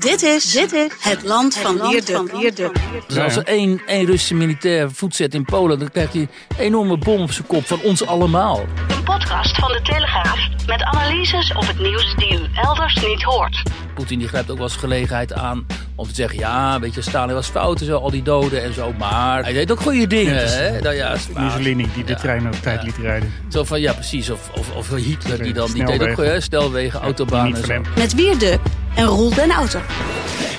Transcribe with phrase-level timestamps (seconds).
[0.00, 2.72] Dit is, dit is het land van Wierde.
[3.06, 6.56] Dus als er één, één Russische militair voet zet in Polen, dan krijgt hij een
[6.58, 8.60] enorme bom op zijn kop van ons allemaal.
[8.88, 13.62] Een podcast van de Telegraaf met analyses op het nieuws die u elders niet hoort.
[13.94, 15.66] Poetin die grijpt ook wel eens gelegenheid aan
[16.00, 18.74] om te zeggen, ja, weet je, Stalin was fout en zo, al die doden en
[18.74, 20.34] zo, maar hij deed ook goede dingen.
[20.34, 20.80] Ja, het is, hè?
[20.80, 22.18] Nou, ja, maar- Mussolini die de Ja.
[22.18, 23.32] trein op tijd liet rijden.
[23.48, 27.00] Zo van, ja precies, of, of, of Hitler die dan, die deed ook goede snelwegen,
[27.00, 27.80] autobanen zo.
[27.96, 28.58] Met Wierde
[28.94, 29.80] en Roel den Outer.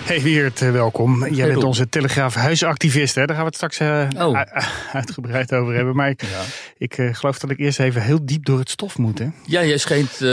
[0.04, 1.28] Hey Wiert, eh, welkom.
[1.34, 3.16] Jij bent onze Telegraaf huisactivist.
[3.16, 3.26] Hè?
[3.26, 4.42] Daar gaan we het straks eh, Oh.
[4.94, 5.96] uitgebreid over hebben.
[5.96, 6.28] Maar ik, Ja.
[6.78, 9.20] ik eh, geloof dat ik eerst even heel diep door het stof moet.
[9.20, 9.26] Hè?
[9.46, 10.28] Ja, jij schijnt, eh,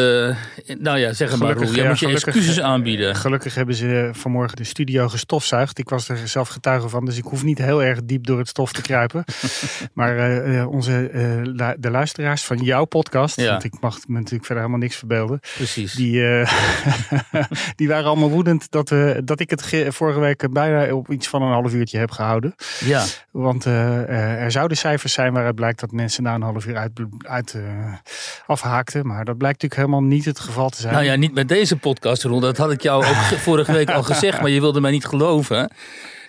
[0.79, 3.17] nou ja, zeg maar Gelukkig, Roel, jij ja, moet je gelukkig, excuses aanbieden.
[3.17, 5.79] Gelukkig hebben ze vanmorgen de studio gestofzuigd.
[5.79, 8.49] Ik was er zelf getuige van, dus ik hoef niet heel erg diep door het
[8.49, 9.25] stof te kruipen.
[9.93, 13.51] maar eh, eh, onze, eh, de luisteraars van jouw podcast, Ja.
[13.51, 15.41] want ik mag me natuurlijk verder helemaal niks verbeelden.
[15.57, 15.93] Precies.
[15.93, 16.23] Die,
[17.77, 21.29] die waren allemaal woedend dat, we, dat ik het ge- vorige week bijna op iets
[21.29, 22.55] van een half uurtje heb gehouden.
[22.85, 27.01] Ja, Want er zouden cijfers zijn waaruit blijkt dat mensen na een half uur uit,
[27.23, 27.57] uit,
[28.47, 29.07] afhaakten.
[29.07, 30.93] Maar dat blijkt natuurlijk helemaal niet het geval te zijn.
[30.95, 33.91] nou ja, niet met deze podcast Roel, dat had ik jou ook ge- vorige week
[33.91, 35.71] al gezegd, maar je wilde niet geloven.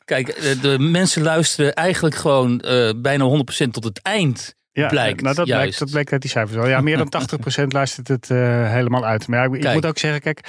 [0.05, 4.55] Kijk, eh, de mensen luisteren eigenlijk gewoon eh, bijna 100% tot het eind.
[4.71, 5.61] Ja, blijkt nou, dat, juist.
[5.61, 6.67] blijkt, dat blijkt uit die cijfers wel.
[6.67, 7.13] Ja, meer dan
[7.61, 8.37] 80% luistert het eh,
[8.71, 9.27] helemaal uit.
[9.27, 10.39] Maar ja, ik, moet ook zeggen, kijk,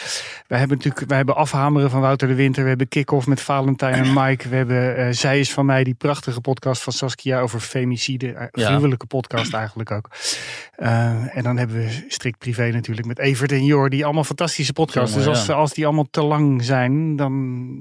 [0.47, 2.63] wij hebben natuurlijk wij hebben afhameren van Wouter de Winter.
[2.63, 4.49] We hebben kick-off met Valentijn en Mike.
[4.49, 8.33] We hebben eh, Zij is van mij, die prachtige podcast van Saskia over femicide.
[8.33, 8.67] Eh, Ja.
[8.67, 10.09] Gruwelijke podcast eigenlijk ook.
[11.33, 13.91] En dan hebben we strikt privé natuurlijk met Evert en Jor.
[13.91, 15.15] Die allemaal fantastische podcasts.
[15.15, 15.55] Jongen, dus als, ja.
[15.55, 17.33] als die allemaal te lang zijn, dan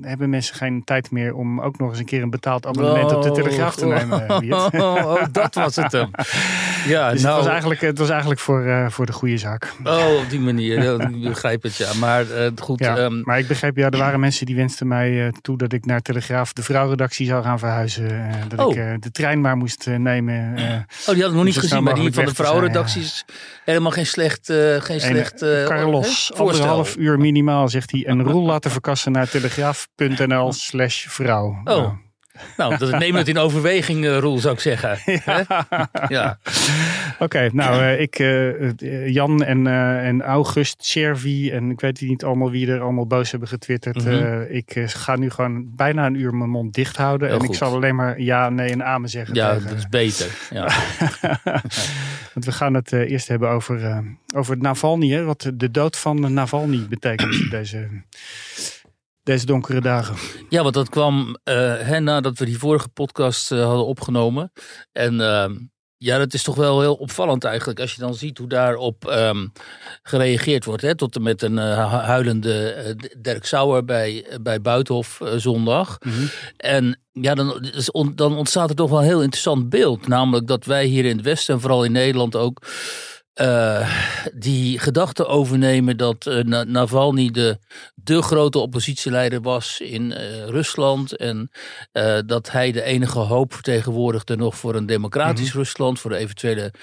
[0.02, 3.24] hebben mensen geen tijd meer om ook nog eens een keer een betaald abonnement op
[3.24, 4.28] de Telegraaf te nemen.
[4.28, 4.74] eh, Wiert.
[4.74, 6.10] Oh, oh, dat was het hem.
[6.88, 9.74] Ja, Dus nou, het was eigenlijk, het was eigenlijk voor, eh, voor de goede zaak.
[9.84, 10.84] oh, op die manier.
[10.84, 11.94] Ja, ik begrijp het, ja.
[11.94, 15.26] Maar eh, goed, Ja, ehm, maar ik begreep, ja, er waren mensen die wensten mij
[15.26, 18.30] eh, toe dat ik naar Telegraaf de vrouwredactie zou gaan verhuizen.
[18.48, 18.72] dat Oh.
[18.72, 20.54] ik eh, de trein maar moest nemen.
[21.08, 21.84] oh, die had ik nog niet snel gezien.
[21.84, 23.26] Maar die van de vrouwenredacties
[23.66, 28.06] helemaal geen slecht, geen slecht eh, Carlos, anderhalf uur minimaal, zegt hij.
[28.06, 31.46] En Roel laten verkassen naar telegraaf.nl slash vrouw.
[31.48, 31.64] Oh.
[31.64, 31.92] Nou,
[32.56, 34.98] dat neem het in overweging, eh, Roel, zou ik zeggen.
[35.24, 35.42] Hè?
[36.08, 36.40] Ja.
[37.20, 39.68] Oké, nou, eh, ik, eh, Jan en,
[40.04, 44.06] en August, Chervi en ik weet niet allemaal wie er allemaal boos hebben getwitterd.
[44.06, 44.42] Mhm.
[44.50, 47.28] Ik ga nu gewoon bijna een uur mijn mond dicht houden.
[47.28, 49.36] Heel en ik zal alleen maar ja, nee en amen zeggen.
[49.36, 50.28] ja, tegen- dat is beter.
[50.50, 50.68] Ja.
[52.34, 54.04] Want we gaan het eerst hebben over,
[54.36, 55.10] over Navalny.
[55.10, 57.88] Hè, wat de dood van Navalny betekent deze,
[59.30, 60.16] deze donkere dagen.
[60.50, 64.52] Ja, want dat kwam hè, nadat we die vorige podcast eh, hadden opgenomen.
[64.92, 65.56] En ehm,
[65.98, 67.80] ja, dat is toch wel heel opvallend eigenlijk.
[67.80, 69.48] Als je dan ziet hoe daarop ehm,
[70.02, 70.82] gereageerd wordt.
[70.82, 75.98] Hè, tot en met een eh, hu- huilende Dirk Sauer bij, bij Buitenhof zondag.
[76.58, 77.72] En ja, dan,
[78.16, 80.08] dan ontstaat er toch wel een heel interessant beeld.
[80.08, 82.62] Namelijk dat wij hier in het Westen en vooral in Nederland ook.
[83.40, 83.90] Eh,
[84.34, 87.60] die gedachte overnemen dat eh, Na- Navalny de,
[87.96, 91.16] de grote oppositieleider was in eh, Rusland.
[91.16, 91.52] En
[92.26, 96.00] dat hij de enige hoop vertegenwoordigde nog voor een democratisch Rusland.
[96.00, 96.74] Voor de eventuele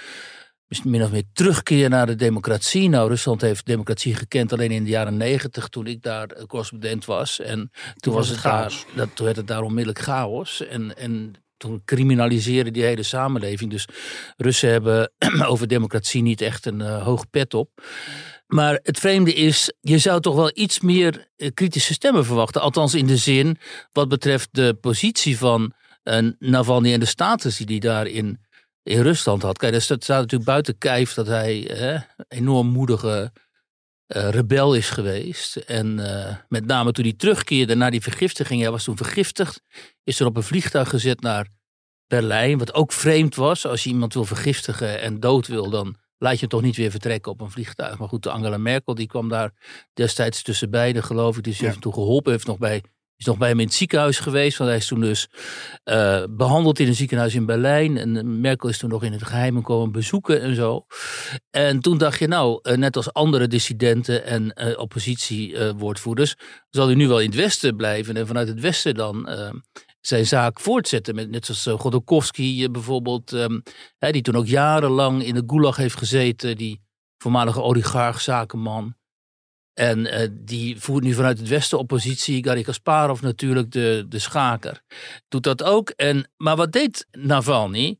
[0.83, 2.89] min of meer terugkeer naar de democratie.
[2.89, 7.39] Nou, Rusland heeft democratie gekend alleen in de jaren negentig toen ik daar correspondent was.
[7.39, 10.67] En toen, was het, daar, dat, toen werd het daar onmiddellijk chaos.
[10.67, 13.71] En, en toen criminaliseerde die hele samenleving.
[13.71, 13.87] Dus
[14.37, 15.11] Russen hebben
[15.51, 17.69] over democratie niet echt een eh, hoog pet op.
[18.47, 22.61] Maar het vreemde is, je zou toch wel iets meer eh, kritische stemmen verwachten.
[22.61, 23.57] Althans in de zin
[23.91, 25.73] wat betreft de positie van
[26.03, 28.45] eh, Navalny en de status die hij daar in,
[28.89, 29.57] Rusland had.
[29.57, 31.71] Kijk, dat staat natuurlijk buiten kijf dat hij
[32.27, 33.31] enorm moedige
[34.07, 35.55] eh, rebel is geweest.
[35.55, 39.61] En eh, met name toen hij terugkeerde naar die vergiftiging, hij was toen vergiftigd,
[40.03, 41.47] is er op een vliegtuig gezet naar
[42.07, 42.57] Berlijn.
[42.57, 46.39] Wat ook vreemd was, als je iemand wil vergiftigen en dood wil, dan laat je
[46.39, 47.97] hem toch niet weer vertrekken op een vliegtuig.
[47.97, 49.51] Maar goed, Angela Merkel die kwam daar
[49.93, 51.43] destijds tussen beiden, geloof ik.
[51.43, 51.71] Dus die Ja.
[51.71, 52.83] heeft hem toen geholpen, heeft nog bij
[53.17, 54.57] is nog bij hem in het ziekenhuis geweest.
[54.57, 55.27] Want hij is toen dus
[55.85, 57.97] uh, behandeld in een ziekenhuis in Berlijn.
[57.97, 60.85] En Merkel is toen nog in het geheim komen bezoeken en zo.
[61.49, 66.35] En toen dacht je, nou, net als andere dissidenten en uh, oppositiewoordvoerders,
[66.69, 68.17] zal hij nu wel in het Westen blijven.
[68.17, 69.29] En vanuit het Westen dan
[70.01, 71.15] zijn zaak voortzetten.
[71.15, 73.31] Met, net zoals Godokowski bijvoorbeeld,
[73.97, 76.57] hè, die toen ook jarenlang in de gulag heeft gezeten.
[76.57, 76.81] Die
[77.17, 78.96] voormalige oligarch, zakenman.
[79.77, 82.43] En uh, die voert nu vanuit het Westen oppositie.
[82.43, 84.81] Garry Kasparov natuurlijk, de, de schaker.
[85.27, 85.89] Doet dat ook.
[85.89, 87.99] En, maar wat deed Navalny?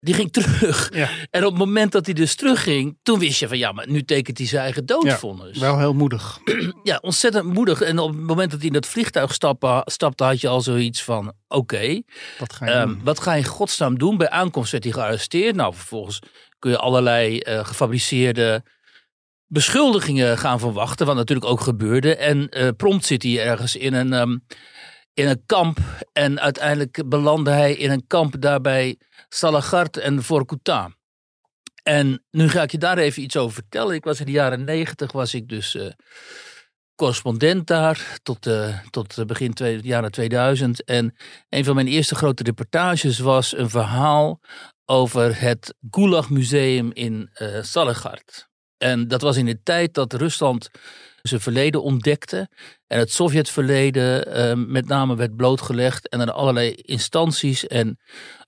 [0.00, 0.94] Die ging terug.
[0.94, 1.08] Ja.
[1.30, 4.04] En op het moment dat hij dus terugging, toen wist je van ja, maar nu
[4.04, 5.56] tekent hij zijn eigen doodvonnis.
[5.56, 6.38] Ja, wel heel moedig.
[6.82, 7.80] ja, ontzettend moedig.
[7.80, 11.02] En op het moment dat hij in dat vliegtuig stapte, stapte had je al zoiets
[11.02, 12.02] van oké.
[12.38, 14.16] wat, ga je um, wat ga je in godsnaam doen?
[14.16, 15.56] Bij aankomst werd hij gearresteerd.
[15.56, 16.18] Nou, vervolgens
[16.58, 18.62] kun je allerlei uh, gefabriceerde
[19.46, 21.06] beschuldigingen gaan verwachten.
[21.06, 22.16] Wat natuurlijk ook gebeurde.
[22.16, 24.46] En uh, prompt zit hij ergens in een, um,
[25.14, 25.78] in een kamp.
[26.12, 28.98] En uiteindelijk belandde hij in een kamp daarbij
[29.28, 30.94] Salagart en Vorkuta.
[31.82, 33.94] En nu ga ik je daar even iets over vertellen.
[33.94, 35.90] Ik was in de jaren negentig, was ik dus uh,
[36.94, 40.84] correspondent daar tot, uh, tot begin twee, jaren 2000.
[40.84, 41.16] En
[41.48, 44.40] een van mijn eerste grote reportages was een verhaal
[44.84, 47.62] over het Gulag Museum in uh.
[48.78, 50.70] En dat was in de tijd dat Rusland
[51.22, 52.48] zijn verleden ontdekte.
[52.86, 56.08] En het Sovjetverleden uh, met name werd blootgelegd.
[56.08, 57.98] En er allerlei instanties en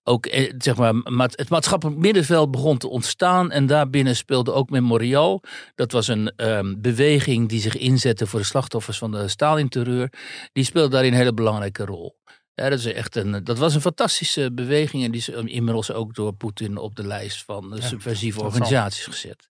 [0.05, 3.51] ook eh, zeg maar, het maatschappelijk middenveld begon te ontstaan.
[3.51, 5.43] En daarbinnen speelde ook Memorial.
[5.75, 10.13] Dat was een um, beweging die zich inzette voor de slachtoffers van de Stalin-terreur.
[10.53, 12.17] Die speelde daarin een hele belangrijke rol.
[12.63, 15.05] Ja, dat, is echt een, dat was een fantastische beweging.
[15.05, 19.47] En die is inmiddels ook door Poetin op de lijst van de subversieve organisaties gezet.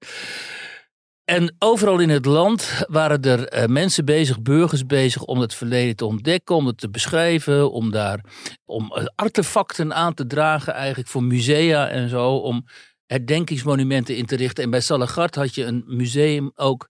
[1.25, 5.97] En overal in het land waren er uh, mensen bezig, burgers bezig om het verleden
[5.97, 8.25] te ontdekken, om het te beschrijven, om daar
[8.65, 12.65] om artefacten aan te dragen, eigenlijk voor musea en zo, om
[13.07, 14.65] herdenkingsmonumenten in te richten.
[14.65, 16.89] En bij Salagart had je een museum ook,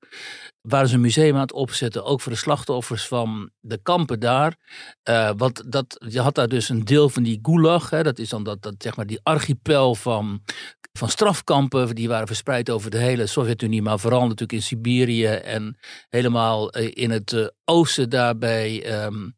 [0.69, 4.57] waren ze een museum aan het opzetten, ook voor de slachtoffers van de kampen daar.
[5.09, 8.29] Uh, want dat, je had daar dus een deel van die gulag, hè, dat is
[8.29, 10.43] dan dat, zeg maar die archipel van
[10.99, 11.95] van strafkampen.
[11.95, 15.79] Die waren verspreid over de hele Sovjet-Unie, maar vooral natuurlijk in Siberië en
[16.09, 19.03] helemaal eh, in het eh, oosten daarbij.
[19.05, 19.37] Um,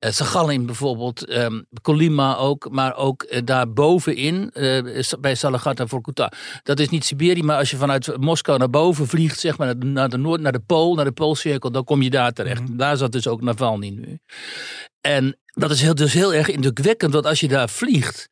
[0.00, 6.32] uh, bijvoorbeeld, um, Kolima ook, maar ook uh, daar bovenin uh, bij Salagat en Vorkuta.
[6.62, 10.08] Dat is niet Siberië, maar als je vanuit Moskou naar boven vliegt, zeg maar naar
[10.08, 12.60] de noord, naar de Pool, naar de Poolcirkel, dan kom je daar terecht.
[12.60, 12.76] Mm -hmm.
[12.76, 14.18] Daar zat dus ook Navalny nu.
[15.00, 18.28] En dat is heel, dus heel erg indrukwekkend, want als je daar vliegt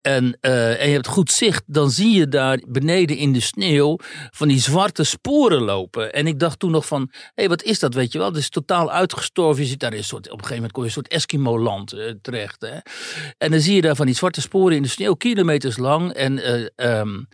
[0.00, 3.96] en, uh, en je hebt goed zicht, dan zie je daar beneden in de sneeuw
[4.30, 6.12] van die zwarte sporen lopen.
[6.12, 8.26] En ik dacht toen nog van, hé, hey, wat is dat, weet je wel?
[8.26, 9.62] Het is totaal uitgestorven.
[9.62, 11.94] Je zit daar in een soort, op een gegeven moment kom je een soort Eskimo-land
[11.94, 12.60] uh, terecht.
[12.60, 12.78] Hè?
[13.38, 16.12] En dan zie je daar van die zwarte sporen in de sneeuw, kilometers lang.
[16.12, 16.38] En
[16.76, 17.28] uh, um,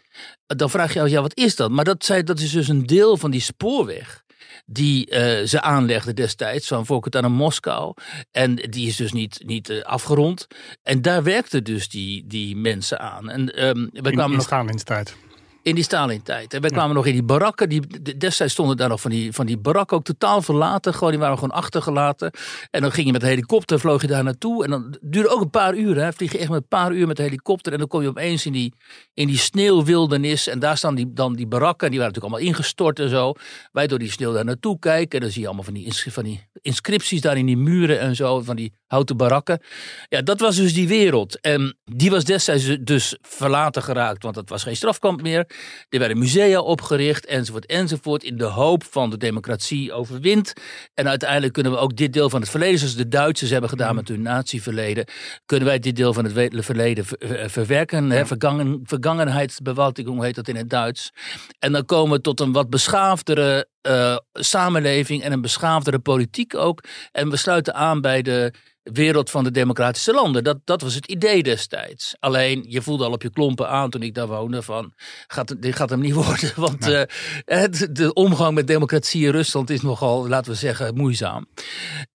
[0.47, 1.71] dan vraag je je, ja, wat is dat?
[1.71, 4.24] Maar dat, zei, dat is dus een deel van die spoorweg
[4.67, 7.94] die uh, ze aanlegden destijds, van Vorkut naar Moskou.
[8.31, 10.46] En die is dus niet, niet uh, afgerond.
[10.82, 13.31] En daar werkten dus die, die mensen aan.
[13.31, 15.17] En, um, we in, kwamen in nog, tijd.
[15.65, 16.55] In die Stalin-tijd.
[16.55, 17.69] En wij kwamen nog in die barakken.
[17.69, 20.95] Die, destijds stonden daar nog van die, van die barakken ook totaal verlaten.
[20.95, 22.31] Gewoon, die waren gewoon achtergelaten.
[22.71, 24.65] En dan ging je met de helikopter, vloog je daar naartoe.
[24.65, 25.97] En dan duurde ook een paar uur.
[25.97, 26.13] Hè.
[26.13, 27.73] Vlieg je echt met een paar uur met de helikopter.
[27.73, 28.73] En dan kom je opeens in die,
[29.15, 30.47] in die sneeuwwildernis.
[30.49, 31.91] En daar staan die, dan die barakken.
[31.91, 33.33] Die waren natuurlijk allemaal ingestort en zo.
[33.73, 35.19] Wij door die sneeuw daar naartoe kijken.
[35.19, 38.17] En dan zie je allemaal van die, van die inscripties daar in die muren en
[38.17, 38.41] zo.
[38.41, 39.60] Van die houten barakken.
[40.08, 41.41] Ja, dat was dus die wereld.
[41.41, 44.22] En die was destijds dus verlaten geraakt.
[44.22, 45.44] Want het was geen strafkamp meer.
[45.89, 48.24] Er werden musea opgericht, enzovoort, enzovoort.
[48.24, 50.53] In de hoop van de democratie overwint.
[50.94, 53.91] En uiteindelijk kunnen we ook dit deel van het verleden, zoals de Duitsers hebben gedaan
[53.91, 53.96] mm.
[53.96, 55.06] met hun natieverleden,
[55.46, 57.05] kunnen wij dit deel van het verleden
[57.51, 58.10] verwerken.
[58.10, 58.27] Ja.
[58.27, 61.13] Vergangen, vergangenheidsbewaltiging heet dat in het Duits.
[61.58, 66.84] En dan komen we tot een wat beschaafdere uh, samenleving en een beschaafdere politiek ook.
[67.12, 70.44] En we sluiten aan bij de wereld van de democratische landen.
[70.44, 72.17] Dat, dat was het idee destijds.
[72.19, 74.93] Alleen, je voelde al op je klompen aan toen ik daar woonde van,
[75.26, 76.53] gaat, dit gaat hem niet worden.
[76.56, 77.08] Want ja.
[77.46, 81.46] uh, de omgang met democratie in Rusland is nogal, laten we zeggen, moeizaam.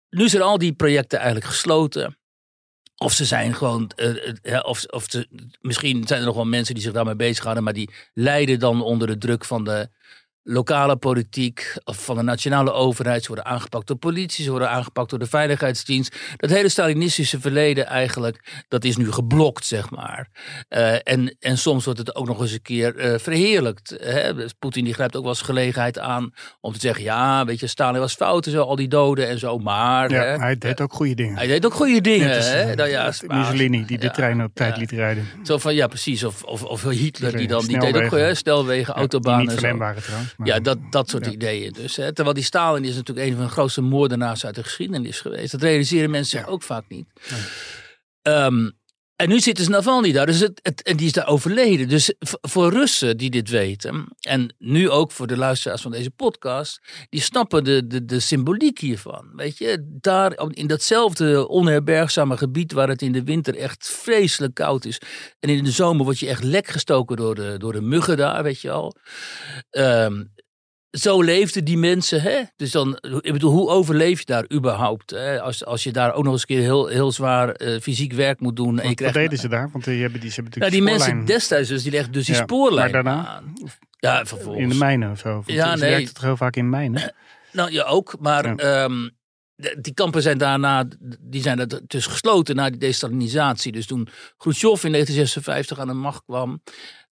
[0.09, 2.17] Nu zijn al die projecten eigenlijk gesloten.
[2.97, 3.91] Of ze zijn gewoon,
[4.43, 5.27] uh, of, of ze,
[5.61, 9.07] misschien zijn er nog wel mensen die zich daarmee bezighouden, maar die lijden dan onder
[9.07, 9.89] de druk van de
[10.51, 13.21] lokale politiek of van de nationale overheid.
[13.21, 16.15] Ze worden aangepakt door politie, ze worden aangepakt door de veiligheidsdienst.
[16.37, 20.29] Dat hele Stalinistische verleden eigenlijk, dat is nu geblokt, zeg maar.
[20.69, 23.95] Uh, en, en soms wordt het ook nog eens een keer uh, verheerlijkt.
[23.99, 24.33] Hè?
[24.33, 27.67] Dus Poetin die grijpt ook wel eens gelegenheid aan om te zeggen, ja, weet je,
[27.67, 30.11] Stalin was fout en zo, al die doden en zo, maar...
[30.11, 31.35] Ja, hè, hij deed ook goede dingen.
[31.37, 32.35] hij deed ook goede dingen.
[32.35, 32.61] Als, hè?
[32.61, 33.13] eh, Nou ja.
[33.27, 34.79] Mussolini, die de Ja, trein op tijd ja.
[34.79, 35.27] liet rijden.
[35.43, 36.23] Zo van, ja precies.
[36.23, 39.57] Of, of, of Hitler, die, dan, die deed ook hè, snelwegen, Ja, autobanen.
[39.57, 40.35] Die niet waren trouwens.
[40.39, 41.31] Maar- Ja, dat, dat soort Ja.
[41.31, 41.95] ideeën dus.
[41.95, 42.13] Hè.
[42.13, 45.51] Terwijl die Stalin is natuurlijk een van de grootste moordenaars uit de geschiedenis geweest.
[45.51, 47.05] Dat realiseren mensen ook vaak niet.
[48.21, 48.69] Ehm,
[49.19, 51.87] en nu zit dus Navalny daar, dus het, en die is daar overleden.
[51.87, 56.81] Dus voor Russen die dit weten, en nu ook voor de luisteraars van deze podcast,
[57.09, 59.31] die snappen de, de, de symboliek hiervan.
[59.35, 64.85] Weet je, daar in datzelfde onherbergzame gebied waar het in de winter echt vreselijk koud
[64.85, 65.01] is.
[65.39, 68.43] En in de zomer word je echt lek gestoken door de, door de muggen daar,
[68.43, 68.95] weet je al.
[69.69, 70.23] Ehm,
[70.91, 72.41] zo leefden die mensen, hè?
[72.55, 75.09] Dus dan, ik bedoel, hoe overleef je daar überhaupt?
[75.09, 75.41] Hè?
[75.41, 78.39] Als, als je daar ook nog eens een keer heel, heel zwaar eh, fysiek werk
[78.39, 78.79] moet doen.
[78.79, 79.69] En je wat deden ze daar?
[79.71, 82.11] Want die hebben, die, ze hebben nou, die natuurlijk mensen spoorlijn destijds dus, die legden
[82.11, 83.27] dus die Ja, spoorlijn maar daarna?
[83.27, 83.53] aan.
[83.99, 84.63] Ja, vervolgens.
[84.63, 85.29] in de mijnen of zo.
[85.33, 85.89] Want Ja, nee.
[85.89, 87.01] werkten toch heel vaak in mijnen?
[87.51, 88.15] Nou ja, ook.
[88.19, 88.55] Maar Ja.
[88.55, 89.09] ehm,
[89.81, 90.87] die kampen zijn daarna,
[91.19, 93.71] die zijn er dus gesloten na die destalinisatie.
[93.71, 96.61] Dus toen Khrushchev in 1956 aan de macht kwam,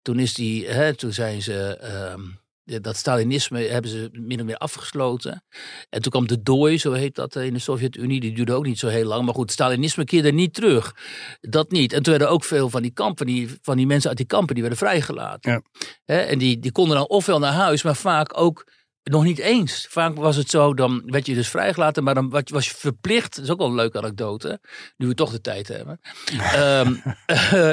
[0.01, 2.21] toen is die, hè, toen zijn ze, ehm,
[2.67, 5.43] dat Stalinisme hebben ze min of meer afgesloten.
[5.89, 8.19] En toen kwam de dooi, zo heet dat eh, in de Sovjet-Unie.
[8.19, 9.25] Die duurde ook niet zo heel lang.
[9.25, 10.95] Maar goed, Stalinisme keerde niet terug.
[11.41, 11.93] Dat niet.
[11.93, 14.53] En toen werden ook veel van die kampen, die, van die mensen uit die kampen,
[14.53, 15.63] die werden vrijgelaten.
[16.05, 16.15] Ja.
[16.15, 18.65] En die, die konden dan ofwel naar huis, maar vaak ook
[19.09, 19.87] nog niet eens.
[19.89, 23.35] Vaak was het zo, dan werd je dus vrijgelaten, maar dan was je verplicht.
[23.35, 24.59] Dat is ook wel een leuke anekdote,
[24.97, 25.99] nu we toch de tijd hebben.
[26.37, 26.95] Ehm,
[27.25, 27.71] eh,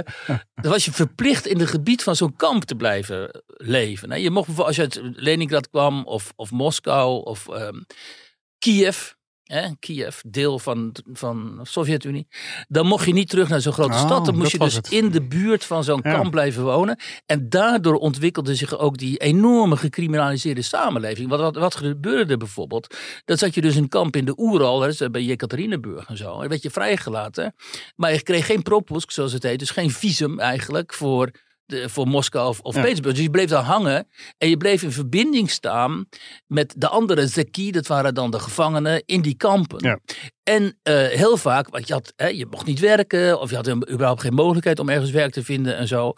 [0.54, 4.08] dan was je verplicht in het gebied van zo'n kamp te blijven leven.
[4.08, 7.80] Nou, je mocht bijvoorbeeld, als je uit Leningrad kwam, of, of Moskou, of ehm,
[8.58, 9.12] Kiev.
[9.44, 12.26] Hè, Kiev, deel van, van de Sovjet-Unie.
[12.68, 14.24] Dan mocht je niet terug naar zo'n grote Oh, stad.
[14.24, 14.90] Dan moest je dus het.
[14.90, 16.12] in de buurt van zo'n Ja.
[16.12, 16.98] kamp blijven wonen.
[17.26, 21.28] En daardoor ontwikkelde zich ook die enorme gecriminaliseerde samenleving.
[21.28, 22.96] Wat, wat, wat gebeurde er bijvoorbeeld?
[23.24, 26.16] Dat zat je dus in een kamp in de Oeral, hè, dus bij Jekaterinburg en
[26.16, 26.40] zo.
[26.40, 27.54] En werd je vrijgelaten.
[27.96, 29.58] Maar je kreeg geen propusk, zoals het heet.
[29.58, 31.30] Dus geen visum eigenlijk voor,
[31.66, 32.80] de, voor Moskou of, of Ja.
[32.80, 33.14] Petersburg.
[33.14, 34.08] Dus je bleef daar hangen.
[34.38, 36.06] En je bleef in verbinding staan
[36.46, 37.70] met de andere Zeki.
[37.70, 39.78] Dat waren dan de gevangenen in die kampen.
[39.84, 39.98] Ja.
[40.44, 43.40] En eh, heel vaak, want je, had, hè, je mocht niet werken.
[43.40, 46.12] Of je had überhaupt geen mogelijkheid om ergens werk te vinden en zo.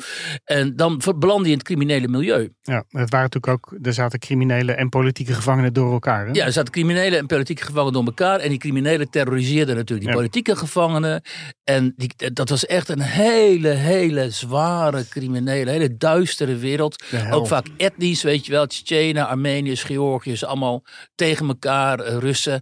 [0.45, 2.53] En dan belandde je in het criminele milieu.
[2.63, 6.27] Ja, het waren natuurlijk ook, er zaten criminelen en politieke gevangenen door elkaar.
[6.27, 6.33] Hè?
[6.33, 8.41] Ja, er zaten criminelen en politieke gevangenen door elkaar.
[8.41, 10.15] En die criminelen terroriseerden natuurlijk die Ja.
[10.15, 11.23] politieke gevangenen.
[11.65, 17.05] En die, dat was echt een hele, hele zware criminele, hele duistere wereld.
[17.31, 18.67] Ook vaak etnisch, weet je wel.
[18.67, 22.61] Tsjetsjenen, Armeniërs, Georgiërs, allemaal tegen elkaar, eh, Russen.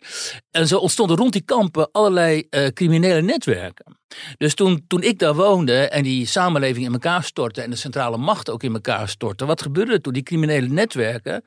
[0.50, 3.98] En zo ontstonden rond die kampen allerlei eh, criminele netwerken.
[4.36, 8.16] Dus toen, toen ik daar woonde en die samenleving in elkaar stortte en de centrale
[8.16, 10.12] macht ook in elkaar stortte, wat gebeurde toen?
[10.12, 11.44] Die criminele netwerken,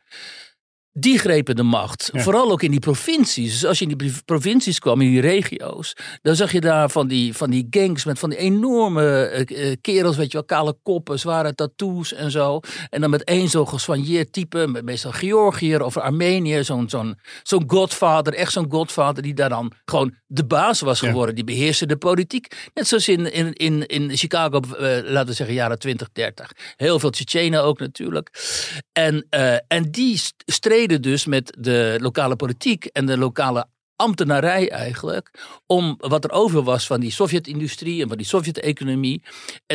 [1.00, 2.10] die grepen de macht.
[2.14, 2.22] Ja.
[2.22, 3.52] Vooral ook in die provincies.
[3.52, 7.08] Dus als je in die provincies kwam, in die regio's, dan zag je daar van
[7.08, 10.76] die, van die gangs met van die enorme eh, eh, kerels, weet je wel, kale
[10.84, 12.60] koppen, zware tattoos en zo.
[12.90, 17.64] En dan met één zo'n gesoigneerd type, met meestal Georgiër of Armenië, zo'n zo'n zo'n
[17.68, 21.08] godvader, echt zo'n godvader, die daar dan gewoon de baas was Ja.
[21.08, 21.36] geworden.
[21.36, 22.70] Die beheerste de politiek.
[22.74, 26.52] Net zoals in, in, in, in Chicago, eh, laten we zeggen, jaren 20, 30.
[26.76, 28.30] Heel veel Tsjetsjenen ook natuurlijk.
[28.92, 33.68] En, eh, en die st- streden dus met de lokale politiek en de lokale
[33.98, 35.32] ambtenarij eigenlijk.
[35.66, 39.22] Om wat er over was van die Sovjet-industrie en van die Sovjet-economie.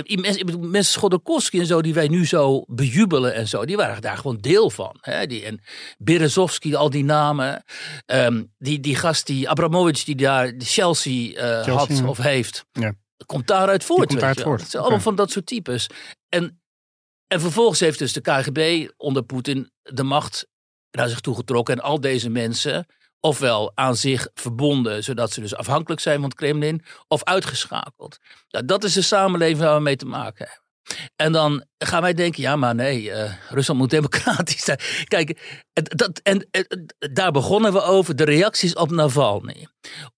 [0.02, 4.16] Mensen, mensen Schodorkovsky en zo, die wij nu zo bejubelen en zo, die waren daar
[4.16, 4.96] gewoon deel van.
[5.00, 5.26] Hè?
[5.26, 5.60] Die, en
[5.98, 7.64] Berezovsky, al die namen.
[8.06, 12.08] Ehm, die, die gast, die Abramovich, die daar de Chelsea, eh, Chelsea, had ja.
[12.08, 12.64] of heeft.
[12.72, 12.92] Ja.
[13.26, 14.06] Komt daaruit voort.
[14.06, 14.60] komt daaruit voort.
[14.60, 15.86] Het zijn allemaal van dat soort types.
[16.28, 16.62] En,
[17.26, 20.46] en vervolgens heeft dus de KGB onder Poetin de macht
[20.90, 21.74] naar zich toegetrokken.
[21.74, 22.86] En al deze mensen
[23.22, 28.18] ofwel aan zich verbonden, zodat ze dus afhankelijk zijn van het Kremlin, of uitgeschakeld.
[28.50, 30.62] Nou, dat is de samenleving waar we mee te maken hebben.
[31.16, 34.78] En dan gaan wij denken, ja maar nee, eh, Rusland moet democratisch zijn.
[35.04, 39.66] Kijk, dat, en, en, daar begonnen we over, de reacties op Navalny.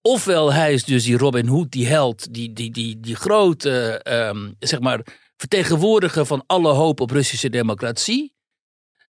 [0.03, 4.53] Ofwel hij is dus die Robin Hood, die held, die, die, die, die grote, ehm,
[4.59, 5.01] zeg maar,
[5.37, 8.35] vertegenwoordiger van alle hoop op Russische democratie.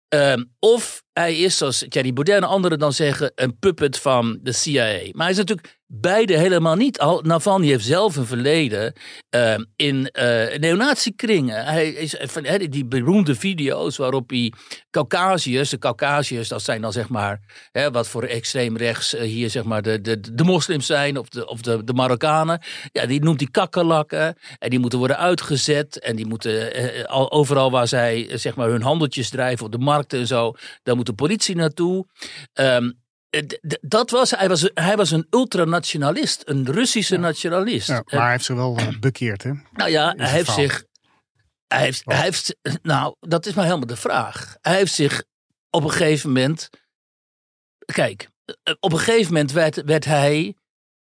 [0.07, 4.51] Ehm, of hij is, zoals Thierry Baudet en anderen dan zeggen, een puppet van de
[4.51, 5.09] CIA.
[5.11, 6.99] Maar hij is natuurlijk beide helemaal niet.
[6.99, 8.93] Al, Navalny heeft zelf een verleden
[9.35, 11.65] uh, in uh, neonazi-kringen.
[11.65, 14.53] Hij is van die beroemde video's waarop hij
[14.91, 17.39] Caucasiërs, de Caucasiërs, dat zijn dan zeg maar,
[17.91, 21.47] wat voor extreem rechts uh, hier zeg maar de, de, de moslims zijn of de,
[21.47, 22.61] of de, de Marokkanen.
[22.91, 26.71] Ja, die noemt hij kakkelakken en die moeten worden uitgezet en die moeten
[27.07, 30.53] al, overal waar zij zeg maar hun handeltjes drijven op de markten en zo,
[30.83, 32.07] daar moet de politie naartoe.
[32.53, 33.01] Um,
[33.81, 37.87] dat was, hij, was, hij was een ultranationalist, een Russische nationalist.
[37.87, 39.51] Ja, maar hij heeft zich wel bekeerd, hè?
[39.71, 40.85] Nou ja, hij heeft zich.
[41.67, 44.57] Hij heeft, hij heeft, nou, dat is maar helemaal de vraag.
[44.61, 45.23] Hij heeft zich
[45.69, 46.69] op een gegeven moment.
[47.85, 48.29] Kijk,
[48.79, 50.55] op een gegeven moment werd, werd hij,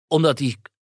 [0.08, 0.77] omdat hij eh,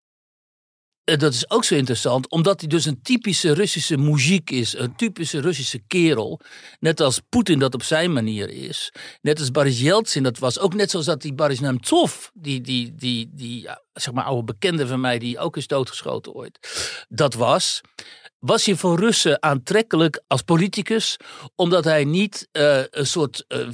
[1.03, 4.77] dat is ook zo interessant, omdat hij dus een typische Russische muziek is.
[4.77, 6.39] Een typische Russische kerel.
[6.79, 8.91] Net als Poetin dat op zijn manier is.
[9.21, 10.59] Net als Boris Yeltsin dat was.
[10.59, 14.87] Ook net zoals dat die Boris Nemtsov, die, die, die, die zeg maar oude bekende
[14.87, 16.59] van mij, die ook is doodgeschoten ooit.
[17.09, 17.81] Dat was
[18.45, 21.17] was hij voor Russen aantrekkelijk als politicus,
[21.55, 23.67] omdat hij niet uh, een soort uh,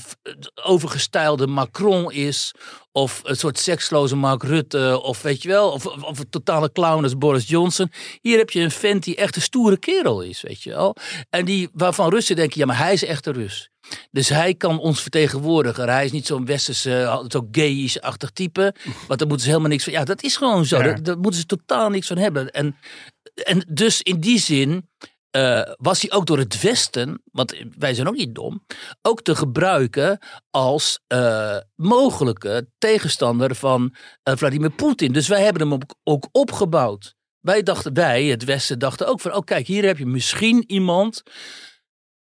[0.63, 2.53] overgestylde Macron is,
[2.91, 7.03] of een soort seksloze Mark Rutte, of weet je wel, of, of een totale clown
[7.03, 7.91] als Boris Johnson.
[8.21, 10.95] Hier heb je een vent die echt een stoere kerel is, weet je wel.
[11.29, 13.69] En die, waarvan Russen denken, ja, maar hij is echt een Rus.
[14.11, 15.89] Dus hij kan ons vertegenwoordigen.
[15.89, 18.75] Hij is niet zo'n westerse, zo gayish-achtig type.
[19.07, 19.93] Want daar moeten ze helemaal niks van.
[19.93, 20.81] Ja, dat is gewoon zo.
[20.81, 22.51] Daar, daar, moeten ze totaal niks van hebben.
[22.51, 22.75] En
[23.43, 24.89] en dus in die zin
[25.31, 28.65] uh, was hij ook door het Westen, want wij zijn ook niet dom,
[29.01, 30.19] ook te gebruiken
[30.49, 35.11] als uh, mogelijke tegenstander van uh, Vladimir Poetin.
[35.11, 37.15] Dus wij hebben hem ook, ook opgebouwd.
[37.39, 41.23] Wij dachten, wij, het Westen, dachten ook van, oh kijk, hier heb je misschien iemand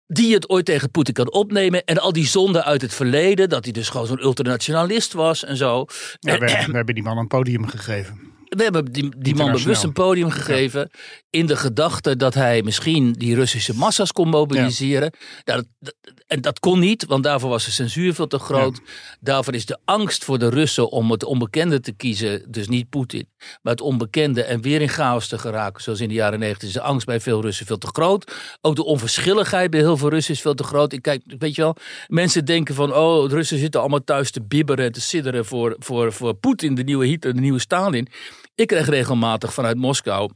[0.07, 1.85] die het ooit tegen Poetin kan opnemen.
[1.85, 5.57] En al die zonden uit het verleden, dat hij dus gewoon zo'n ultranationalist was en
[5.57, 5.85] zo.
[6.21, 8.25] Ja, we, we hebben die man een podium gegeven.
[8.49, 10.91] We hebben die, die man bewust een podium gegeven.
[11.31, 15.12] In de gedachte dat hij misschien die Russische massa's kon mobiliseren.
[15.12, 15.55] Ja.
[15.55, 15.95] Nou, dat,
[16.26, 18.81] en dat kon niet, want daarvoor was de censuur veel te groot.
[19.21, 23.29] Daarvoor is de angst voor de Russen om het onbekende te kiezen, dus niet Poetin,
[23.62, 25.83] maar het onbekende en weer in chaos te geraken.
[25.83, 28.33] Zoals in de jaren negentig is de angst bij veel Russen veel te groot.
[28.61, 30.93] Ook de onverschilligheid bij heel veel Russen is veel te groot.
[30.93, 31.76] Ik kijk, weet je wel,
[32.07, 35.76] mensen denken van, oh, de Russen zitten allemaal thuis te bibberen en te sidderen voor,
[35.79, 38.09] voor, voor Poetin, de nieuwe Hitler, de nieuwe Stalin.
[38.57, 40.31] Ik krijg regelmatig vanuit Moskou,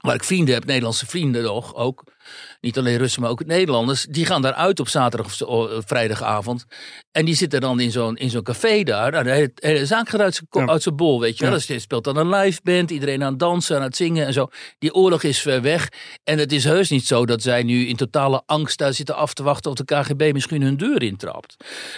[0.00, 2.04] waar ik vrienden heb, Nederlandse vrienden nog ook.
[2.60, 4.04] Niet alleen Russen, maar ook Nederlanders.
[4.04, 6.64] Die gaan daar uit op zaterdag of eh, vrijdagavond.
[7.12, 9.10] En die zitten dan in zo'n, in zo'n café daar.
[9.10, 11.58] Nou, de hele, hele zaak gaat uit zijn, uit zijn bol, weet je wel.
[11.66, 11.78] Ja.
[11.78, 12.90] speelt dan een live band.
[12.90, 14.48] Iedereen aan het dansen, aan het zingen en zo.
[14.78, 15.88] Die oorlog is ver weg.
[16.24, 19.34] En het is heus niet zo dat zij nu in totale angst daar zitten af
[19.34, 19.70] te wachten...
[19.70, 21.56] of de KGB misschien hun deur intrapt.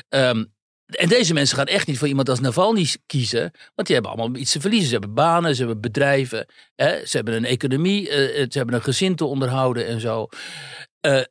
[0.09, 0.53] Um,
[0.96, 3.50] en deze mensen gaan echt niet voor iemand als Navalny kiezen.
[3.74, 4.88] Want die hebben allemaal iets te verliezen.
[4.88, 6.46] Ze hebben banen, ze hebben bedrijven.
[6.74, 8.02] Hè, ze hebben een economie.
[8.02, 8.11] Uh,
[8.48, 10.28] ze hebben een gezin te onderhouden en zo.
[11.07, 11.22] Uh,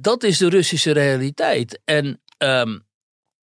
[0.00, 1.80] dat is de Russische realiteit.
[1.84, 2.86] En um,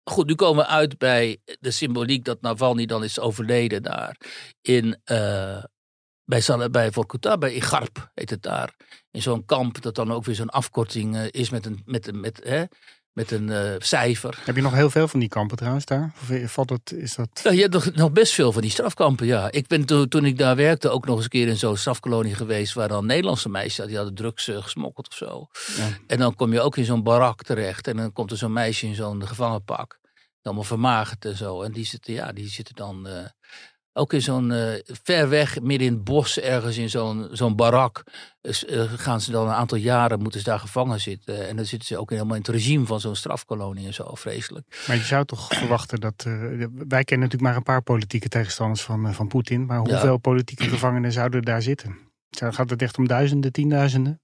[0.04, 4.18] goed, nu komen we uit bij de symboliek dat Navalny dan is overleden daar.
[4.62, 5.64] In, uh,
[6.24, 8.76] bij, bij Vorkuta, bij Igarp heet het daar.
[9.12, 11.82] In zo'n kamp dat dan ook weer zo'n afkorting is met een...
[11.86, 12.64] Met, met, hè,
[13.16, 14.40] met een uh, cijfer.
[14.46, 16.14] Heb je nog heel veel van die kampen trouwens daar?
[16.22, 17.30] Of valt het, is dat...
[17.44, 19.52] Ja, je hebt nog, nog best veel van die strafkampen, ja.
[19.52, 22.36] Ik ben to, toen ik daar werkte ook nog eens een keer in zo'n strafkolonie
[22.36, 22.74] geweest...
[22.74, 25.48] waar dan Nederlandse meisjes, die hadden drugs uh, gesmokkeld of zo.
[25.78, 25.98] Ja.
[26.08, 27.88] En dan kom je ook in zo'n barak terecht.
[27.88, 30.00] En dan komt er zo'n meisje in zo'n gevangenpak.
[30.42, 31.62] Allemaal vermagerd en zo.
[31.62, 33.08] En die zitten, ja, die zitten dan...
[33.08, 33.14] Uh,
[33.98, 38.04] ook in zo'n uh, ver weg, midden in het bos, ergens in zo'n zo'n barak,
[38.42, 41.48] uh, gaan ze dan een aantal jaren, moeten ze daar gevangen zitten.
[41.48, 44.84] En dan zitten ze ook helemaal in het regime van zo'n strafkolonie en zo, vreselijk.
[44.88, 46.34] Maar je zou toch verwachten dat, uh,
[46.88, 50.18] wij kennen natuurlijk maar een paar politieke tegenstanders van, van Poetin, maar hoeveel ja.
[50.18, 51.98] politieke gevangenen zouden daar zitten?
[52.30, 54.22] Gaat het echt om duizenden, tienduizenden?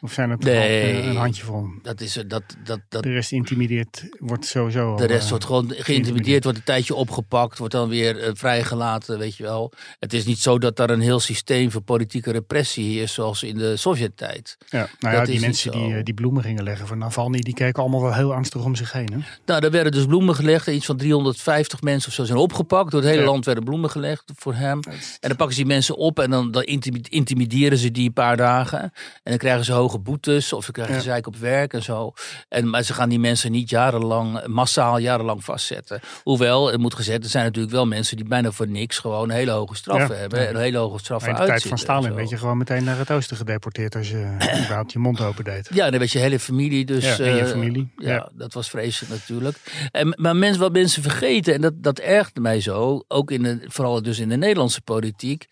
[0.00, 1.68] Of zijn het nee, een handjevol?
[1.82, 4.96] Dat is, dat, dat, dat, de rest intimideert, wordt sowieso.
[4.96, 9.36] De rest wordt gewoon geïntimideerd, wordt een tijdje opgepakt, wordt dan weer uh, vrijgelaten, weet
[9.36, 9.72] je wel.
[9.98, 13.58] Het is niet zo dat daar een heel systeem voor politieke repressie is, zoals in
[13.58, 14.56] de Sovjet-tijd.
[14.68, 18.02] Ja, nou ja, die mensen die, die bloemen gingen leggen voor Navalny, die keken allemaal
[18.02, 19.12] wel heel angstig om zich heen.
[19.12, 19.18] Hè?
[19.46, 20.66] Nou, er werden dus bloemen gelegd.
[20.66, 22.90] Iets van 350 mensen of zo zijn opgepakt.
[22.90, 23.28] Door het hele ja.
[23.28, 24.80] land werden bloemen gelegd voor hem.
[25.20, 26.62] En dan pakken ze die mensen op en dan, dan
[27.08, 28.80] intimideren ze die een paar dagen.
[28.80, 28.90] En
[29.22, 31.00] dan krijgen ze hoge boetes of ze krijgen ja.
[31.00, 32.12] zeik op werk en zo.
[32.48, 36.00] En, maar ze gaan die mensen niet jarenlang, massaal jarenlang vastzetten.
[36.22, 39.50] Hoewel, het moet gezegd, er zijn natuurlijk wel mensen die bijna voor niks gewoon hele
[39.50, 40.48] hoge straffen hebben.
[40.48, 41.38] En hele hoge straffen uit.
[41.38, 44.36] In de tijd van Stalin werd je gewoon meteen naar het oosten gedeporteerd als je
[44.62, 45.68] überhaupt je mond open deed.
[45.72, 47.04] Ja, dan werd je hele familie dus.
[47.04, 47.92] Ja, en je familie.
[47.96, 49.56] ja, dat was vreselijk natuurlijk.
[49.90, 53.60] En, maar mensen, wat mensen vergeten, en dat, dat ergde mij zo, ook in de,
[53.64, 55.48] vooral dus in de Nederlandse politiek,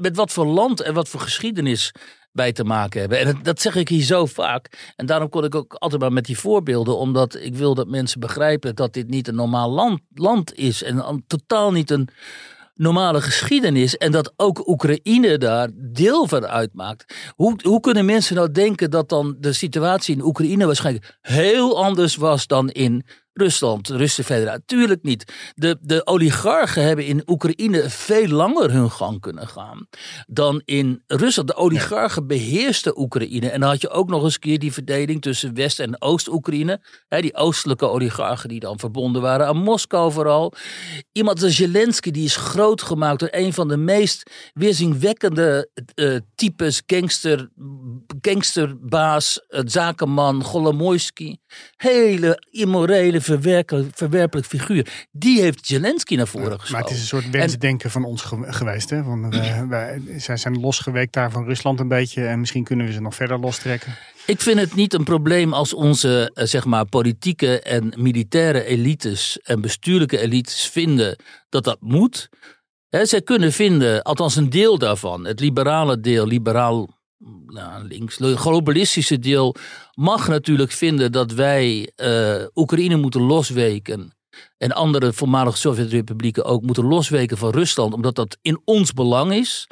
[0.00, 1.92] met wat voor land en wat voor geschiedenis
[2.32, 3.18] bij te maken hebben.
[3.18, 4.92] En dat zeg ik hier zo vaak.
[4.96, 8.20] En daarom kon ik ook altijd maar met die voorbeelden, omdat ik wil dat mensen
[8.20, 12.08] begrijpen dat dit niet een normaal land, land is en totaal niet een
[12.80, 17.32] normale geschiedenis en dat ook Oekraïne daar deel van uitmaakt.
[17.36, 22.16] Hoe, hoe kunnen mensen nou denken dat dan de situatie in Oekraïne waarschijnlijk heel anders
[22.16, 24.62] was dan in Rusland, de Russische Federatie.
[24.66, 25.32] Tuurlijk niet.
[25.54, 29.88] De, de oligarchen hebben in Oekraïne veel langer hun gang kunnen gaan
[30.26, 31.48] dan in Rusland.
[31.48, 33.50] De oligarchen beheersten Oekraïne.
[33.50, 36.80] En dan had je ook nog eens keer die verdeling tussen West- en Oost-Oekraïne.
[37.08, 40.52] Die oostelijke oligarchen die dan verbonden waren aan Moskou vooral.
[41.12, 46.82] Iemand als Zelensky die is groot gemaakt door een van de meest weerzinwekkende uh, types
[46.86, 47.48] gangster,
[48.20, 51.36] gangsterbaas, uh, zakenman, Golomoisky.
[51.76, 53.20] Hele immorele
[53.92, 55.06] verwerpelijk, figuur.
[55.10, 56.72] Die heeft Zelensky naar voren geschoven.
[56.72, 58.90] Maar het is een soort wensdenken van ons geweest.
[58.90, 59.02] Hè?
[59.02, 62.26] Want wij, wij, zij zijn losgeweekt daar van Rusland een beetje.
[62.26, 63.96] En misschien kunnen we ze nog verder lostrekken.
[64.26, 69.38] Ik vind het niet een probleem als onze eh, zeg maar, politieke en militaire elites
[69.42, 71.16] en bestuurlijke elites vinden
[71.48, 72.28] dat dat moet.
[72.88, 76.99] He, zij kunnen vinden, althans een deel daarvan, het liberale deel, liberaal
[77.46, 79.54] nou, links, globalistische deel
[79.94, 84.12] mag natuurlijk vinden dat wij uh, Oekraïne moeten losweken.
[84.58, 89.66] En andere voormalige Sovjet-republieken ook moeten losweken van Rusland, omdat dat in ons belang is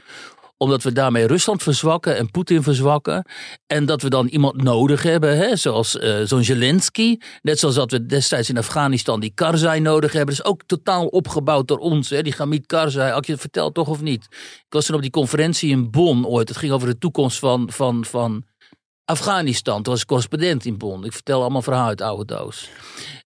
[0.58, 3.24] omdat we daarmee Rusland verzwakken en Poetin verzwakken.
[3.66, 7.16] En dat we dan iemand nodig hebben, hè, zoals uh, zo'n Zelensky.
[7.42, 10.34] Net zoals dat we destijds in Afghanistan die Karzai nodig hebben.
[10.36, 12.10] Dat is ook totaal opgebouwd door ons.
[12.10, 14.26] Hè, die Hamid Karzai, had je het toch of niet?
[14.30, 16.48] Ik was toen op die conferentie in Bonn ooit.
[16.48, 18.44] Het ging over de toekomst van, van, van
[19.08, 19.82] Afghanistan.
[19.82, 21.04] Toen was ik correspondent in Bonn.
[21.04, 22.70] Ik vertel allemaal verhalen uit oude doos.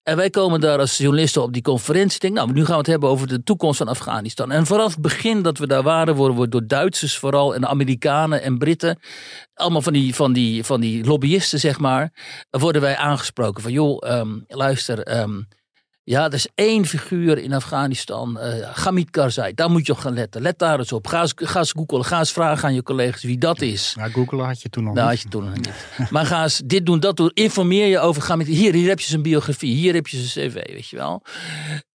[0.02, 2.20] En wij komen daar als journalisten op die conferentie.
[2.20, 4.50] Denk, nou, nu gaan we het hebben over de toekomst van Afghanistan.
[4.50, 8.42] En vanaf het begin dat we daar waren, worden we door Duitsers vooral en Amerikanen
[8.42, 8.98] en Britten,
[9.54, 12.12] allemaal van die, van die, van die lobbyisten, zeg maar,
[12.50, 15.48] worden wij aangesproken van, joh, um, luister, um,
[16.04, 19.54] ja, er is één figuur in Afghanistan, uh, Hamid Karzai.
[19.54, 20.42] Daar moet je op gaan letten.
[20.42, 21.06] Let daar eens op.
[21.06, 22.04] Ga eens, ga eens googlen.
[22.04, 23.94] Ga eens vragen aan je collega's wie dat is.
[23.96, 25.14] Ja, googlen had je toen nog nou, niet.
[25.14, 25.70] had je toen nog niet.
[26.12, 27.30] maar ga eens dit doen, dat doen.
[27.34, 28.46] Informeer je over Hamid.
[28.46, 29.74] Hier, hier heb je zijn biografie.
[29.74, 31.22] Hier heb je zijn cv, weet je wel.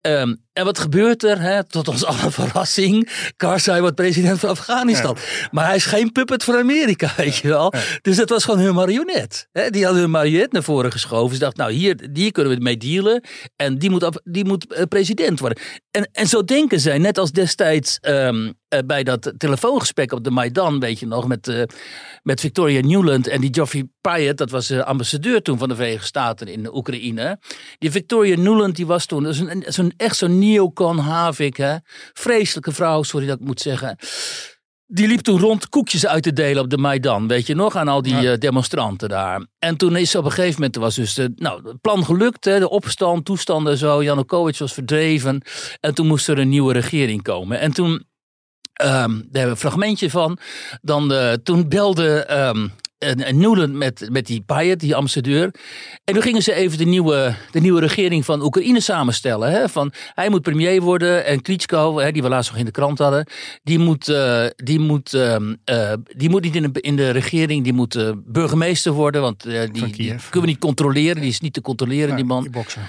[0.07, 1.41] Um, en wat gebeurt er?
[1.41, 1.65] Hè?
[1.65, 3.11] Tot ons alle verrassing.
[3.37, 5.17] Karzai wordt president van Afghanistan.
[5.19, 5.49] Ja.
[5.51, 7.75] Maar hij is geen puppet van Amerika, weet je wel.
[7.77, 7.83] Ja.
[8.03, 9.49] Dus dat was gewoon hun marionet.
[9.53, 9.71] Hè?
[9.71, 11.35] Die hadden hun marionet naar voren geschoven.
[11.35, 13.25] Ze dachten, nou hier, hier kunnen we mee dealen.
[13.57, 15.63] En die moet, die moet uh, president worden.
[15.91, 20.31] En, en zo denken zij, net als destijds um, uh, bij dat telefoongesprek op de
[20.31, 21.63] Maidan, weet je nog, met, uh,
[22.23, 26.07] met Victoria Newland en die Geoffrey Pyatt, dat was de ambassadeur toen van de Verenigde
[26.07, 27.39] Staten in de Oekraïne.
[27.79, 31.77] Die Victoria Newland, die was toen zo'n zo echt zo'n neocon Havik, hè.
[32.13, 33.99] Vreselijke vrouw, sorry dat ik moet zeggen.
[34.89, 37.89] Die liep toen rond koekjes uit te delen op de Maidan, weet je nog, aan
[37.89, 38.33] al die ja.
[38.33, 39.47] uh, demonstranten daar.
[39.59, 42.59] En toen is op een gegeven moment, was dus de, nou, het plan gelukt, hè,
[42.59, 44.03] de opstand, toestanden en zo.
[44.03, 45.43] Janukovic was verdreven
[45.81, 47.61] en toen moest er een nieuwe regering komen.
[47.61, 48.05] En toen,
[48.85, 50.39] um, daar hebben we een fragmentje van,
[50.83, 55.55] dan, uh, toen belde um, en Newland met, met die Payet, die ambassadeur.
[56.05, 59.51] En toen gingen ze even de nieuwe, de nieuwe regering van Oekraïne samenstellen.
[59.51, 59.69] Hè?
[59.69, 62.99] Van, hij moet premier worden en Klitschko, hè, die we laatst nog in de krant
[62.99, 63.27] hadden,
[63.63, 65.37] die moet, uh, die moet, uh,
[65.71, 69.21] uh, die moet niet in de, in de regering, die moet burgemeester worden.
[69.21, 72.43] Want die, die, kunnen we niet controleren, die is niet te controleren, ja, die man.
[72.43, 72.83] Die boksen.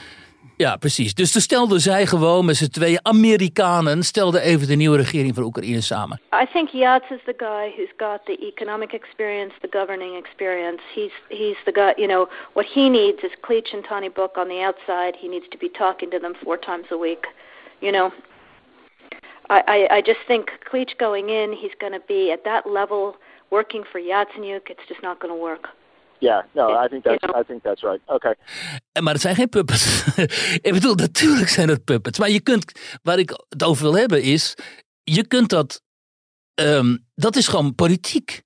[0.58, 1.14] Ja, precies.
[1.14, 5.44] Dus toen stelden zij gewoon met z'n twee Amerikanen, stelden even de nieuwe regering van
[5.44, 6.20] Oekraïne samen.
[6.34, 10.82] I think Yats is the guy who's got the economic experience, the governing experience.
[10.96, 14.48] He's he's the guy, you know, what he needs is Klitsch and Tony Book on
[14.48, 15.16] the outside.
[15.22, 17.26] He needs to be talking to them four times a week.
[17.80, 18.12] You know,
[19.50, 23.16] I, I, I just think Klitsch going in, he's going to be at that level
[23.50, 24.70] working for Yatsenyuk.
[24.70, 25.68] It's just not going to work.
[26.20, 28.02] Yeah, no, I think that's I think that's right.
[28.06, 28.36] Okay.
[29.02, 30.04] Maar het zijn geen puppets.
[30.68, 32.20] ik bedoel, natuurlijk zijn het puppets.
[32.20, 32.72] Maar je kunt,
[33.04, 34.56] waar ik het over wil hebben is,
[35.04, 35.82] je kunt dat,
[36.62, 38.42] um, dat is gewoon politiek.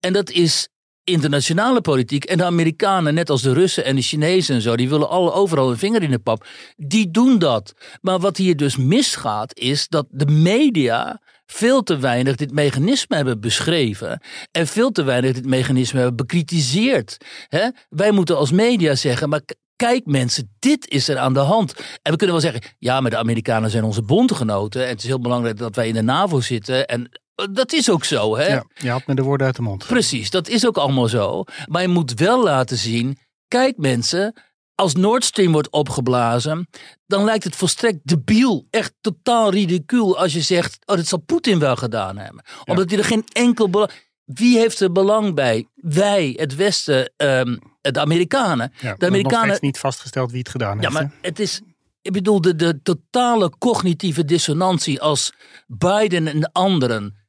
[0.00, 0.68] En dat is
[1.04, 2.24] internationale politiek.
[2.24, 5.32] En de Amerikanen, net als de Russen en de Chinezen en zo, die willen alle,
[5.32, 6.46] overal een vinger in de pap.
[6.76, 7.74] Die doen dat.
[8.00, 13.40] Maar wat hier dus misgaat, is dat de media veel te weinig dit mechanisme hebben
[13.40, 14.20] beschreven.
[14.50, 17.16] En veel te weinig dit mechanisme hebben bekritiseerd.
[17.48, 17.68] Hè?
[17.88, 19.40] Wij moeten als media zeggen, maar
[19.76, 21.74] kijk mensen, dit is er aan de hand.
[22.02, 24.82] En we kunnen wel zeggen, ja, maar de Amerikanen zijn onze bondgenoten.
[24.82, 26.86] En het is heel belangrijk dat wij in de NAVO zitten.
[26.86, 28.46] En eh, dat is ook zo, hè?
[28.46, 29.86] Ja, je had me de woorden uit de mond.
[29.86, 31.44] Precies, dat is ook allemaal zo.
[31.66, 34.34] Maar je moet wel laten zien, kijk mensen,
[34.76, 36.68] als Nord Stream wordt opgeblazen,
[37.06, 41.58] dan lijkt het volstrekt debiel, echt totaal ridicuul als je zegt, oh, dat zal Poetin
[41.58, 42.44] wel gedaan hebben.
[42.64, 43.90] Omdat hij er geen enkel belang...
[44.24, 45.68] Wie heeft er belang bij?
[45.74, 48.72] Wij, het Westen, um, de Amerikanen.
[48.80, 49.54] Ja, de Amerikanen.
[49.54, 50.92] is niet vastgesteld wie het gedaan heeft.
[50.92, 51.60] Ja, maar het is.
[52.02, 55.32] Ik bedoel, de, de totale cognitieve dissonantie als
[55.66, 57.26] Biden en de anderen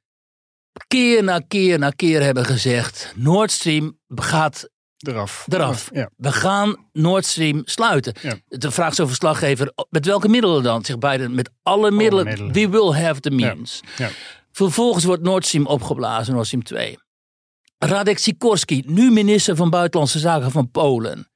[0.87, 5.45] keer na keer na keer hebben gezegd: Nord Stream gaat Eraf.
[5.47, 5.89] Eraf.
[5.93, 6.09] Ja.
[6.17, 8.13] We gaan Nord Stream sluiten.
[8.21, 8.35] Ja.
[8.47, 10.85] De vraagt zo'n verslaggever, met welke middelen dan?
[10.85, 12.25] Zegt Biden, met alle middelen.
[12.25, 12.53] middelen.
[12.53, 13.81] We will have the means.
[13.97, 14.09] Ja.
[14.51, 16.97] Vervolgens wordt Nord Stream opgeblazen, Nord Stream 2.
[17.77, 21.29] Radek Sikorski, nu minister van Buitenlandse Zaken van Polen.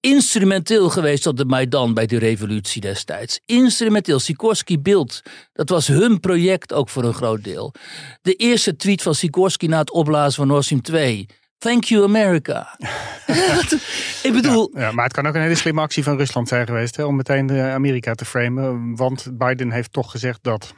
[0.00, 3.40] instrumenteel geweest tot de Maidan bij de revolutie destijds.
[3.44, 4.18] Instrumenteel.
[4.18, 7.74] Sikorski Beeld, dat was hun project ook voor een groot deel.
[8.22, 11.26] De eerste tweet van Sikorski na het opblazen van Nord Stream 2.
[11.58, 12.78] Thank you America.
[14.28, 14.70] ik bedoel...
[14.74, 16.96] Ja, maar het kan ook een hele slimme actie van Rusland zijn geweest...
[16.96, 18.96] Hè, om meteen Amerika te framen.
[18.96, 20.74] Want Biden heeft toch gezegd dat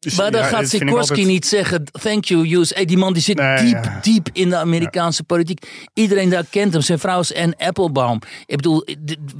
[0.00, 2.84] dus, maar dan gaat Sikorski niet zeggen, thank you USA.
[2.84, 5.88] Die man die zit diep, diep in de Amerikaanse politiek.
[5.94, 6.82] Iedereen daar kent hem.
[6.82, 8.18] Zijn vrouw is Anne Applebaum.
[8.46, 8.86] Ik bedoel,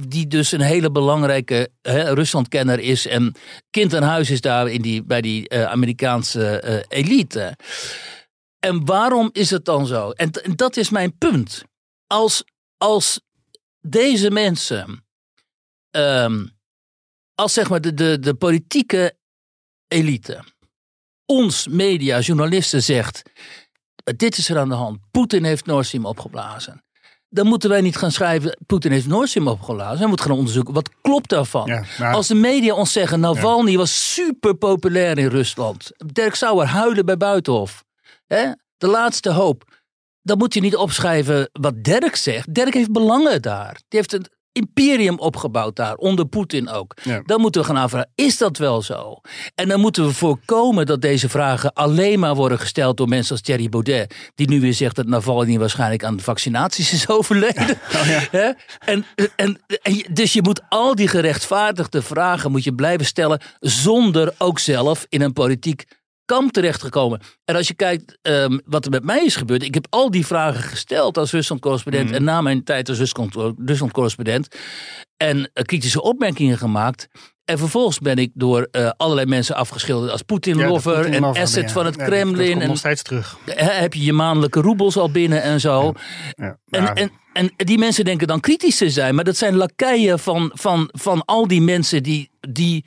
[0.07, 3.07] die dus een hele belangrijke Ruslandkenner is.
[3.07, 3.35] En
[3.69, 7.57] kind aan huis is daar in die, bij die uh, Amerikaanse uh, elite.
[8.61, 10.09] En waarom is het dan zo?
[10.09, 11.63] En, en dat is mijn punt.
[12.07, 12.43] Als,
[12.77, 13.21] als
[13.81, 15.05] deze mensen...
[15.97, 16.59] Um,
[17.35, 19.17] als zeg maar de, de, de politieke
[19.87, 20.43] elite
[21.25, 23.21] ons media, journalisten zegt:
[24.03, 24.99] dit is er aan de hand.
[25.11, 26.83] Poetin heeft Nord Stream opgeblazen.
[27.29, 29.99] Dan moeten wij niet gaan schrijven, Poetin heeft Nord Stream opgeblazen.
[29.99, 31.85] We moeten gaan onderzoeken, wat klopt daarvan?
[31.99, 35.91] Als de media ons zeggen, Navalny was super populair in Rusland.
[35.97, 37.83] Dirk Sauer huilen bij Buitenhof.
[38.33, 38.51] Hè?
[38.77, 39.79] De laatste hoop.
[40.21, 42.53] Dan moet je niet opschrijven wat Dirk zegt.
[42.53, 43.73] Dirk heeft belangen daar.
[43.73, 46.93] Die heeft een imperium opgebouwd daar, onder Poetin ook.
[47.25, 49.21] Dan moeten we gaan aanvragen, is dat wel zo?
[49.55, 53.41] En dan moeten we voorkomen dat deze vragen alleen maar worden gesteld door mensen als
[53.41, 57.79] Thierry Baudet, die nu weer zegt dat Navalny waarschijnlijk aan de vaccinaties is overleden.
[57.95, 58.55] Oh ja.
[58.79, 64.33] en, en, en, dus je moet al die gerechtvaardigde vragen moet je blijven stellen, zonder
[64.37, 65.85] ook zelf in een politiek
[66.31, 67.21] kamp terechtgekomen.
[67.45, 69.63] En als je kijkt ehm, wat er met mij is gebeurd.
[69.63, 72.05] Ik heb al die vragen gesteld als Rusland-correspondent.
[72.05, 72.13] Mhm.
[72.13, 74.47] En na mijn tijd als Rusland-correspondent.
[75.17, 77.07] En uh, kritische opmerkingen gemaakt.
[77.45, 81.95] En vervolgens ben ik door uh, allerlei mensen afgeschilderd als Poetin-lover en asset van het
[81.95, 82.61] Kremlin.
[82.61, 83.37] en nog steeds terug.
[83.55, 85.93] Heb je je maandelijke roebels al binnen en zo.
[86.35, 86.57] Ja.
[86.69, 89.15] En, en, en die mensen denken dan kritisch te zijn.
[89.15, 92.85] Maar dat zijn lakeien van, van, van al die mensen die, die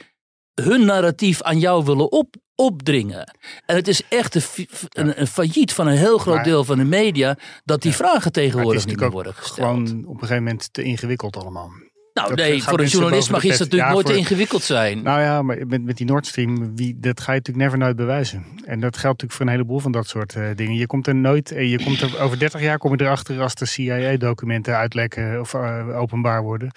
[0.55, 3.37] hun narratief aan jou willen op, opdringen.
[3.67, 7.37] En het is echt een, een, failliet van een heel groot deel van de media
[7.65, 9.69] dat die vragen tegenwoordig niet meer worden gesteld.
[9.69, 11.71] Gewoon op een gegeven moment te ingewikkeld allemaal.
[12.15, 15.03] Nou nee, voor een journalist mag iets natuurlijk nooit te ingewikkeld zijn.
[15.03, 17.97] Nou ja, maar met, met die Nord Stream, wie, dat ga je natuurlijk never nooit
[17.97, 18.45] bewijzen.
[18.65, 20.75] En dat geldt natuurlijk voor een heleboel van dat soort uh, dingen.
[20.75, 23.55] Je komt er nooit, uh, je komt er, over 30 jaar kom je erachter als
[23.55, 26.71] de CIA-documenten uitlekken of uh, openbaar worden.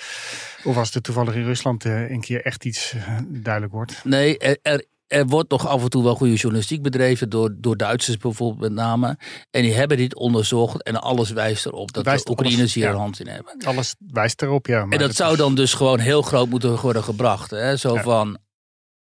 [0.64, 2.96] Of als er toevallig in Rusland een keer echt iets
[3.28, 4.02] duidelijk wordt.
[4.04, 7.78] Nee, er, er er wordt nog af en toe wel goede journalistiek bedreven door, door
[7.78, 9.18] Duitsers bijvoorbeeld met name.
[9.52, 12.96] En die hebben dit onderzocht en alles wijst erop dat wijst de Oekraïners hier een
[12.96, 13.56] hand in hebben.
[13.66, 14.86] Alles wijst erop, ja.
[14.90, 17.52] en dat zou dan dus gewoon heel groot moeten worden gebracht.
[17.52, 17.78] Hè?
[17.78, 18.38] Zo van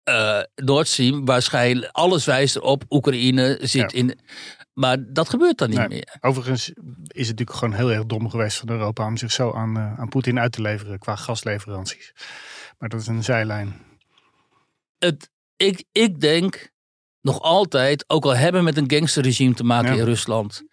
[0.10, 4.20] uh, Nord Stream, waarschijnlijk alles wijst erop, Oekraïne zit in...
[4.74, 6.18] Maar dat gebeurt dan niet meer.
[6.20, 9.78] Overigens is het natuurlijk gewoon heel erg dom geweest van Europa om zich zo aan,
[9.78, 12.14] uh, aan Poetin uit te leveren qua gasleveranties.
[12.78, 13.82] Maar dat is een zijlijn.
[14.98, 15.30] Het,
[15.62, 16.72] ik, ik denk
[17.22, 20.64] nog altijd, ook al hebben we met een gangsterregime te maken in Rusland.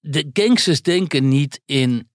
[0.00, 2.10] De gangsters denken niet in,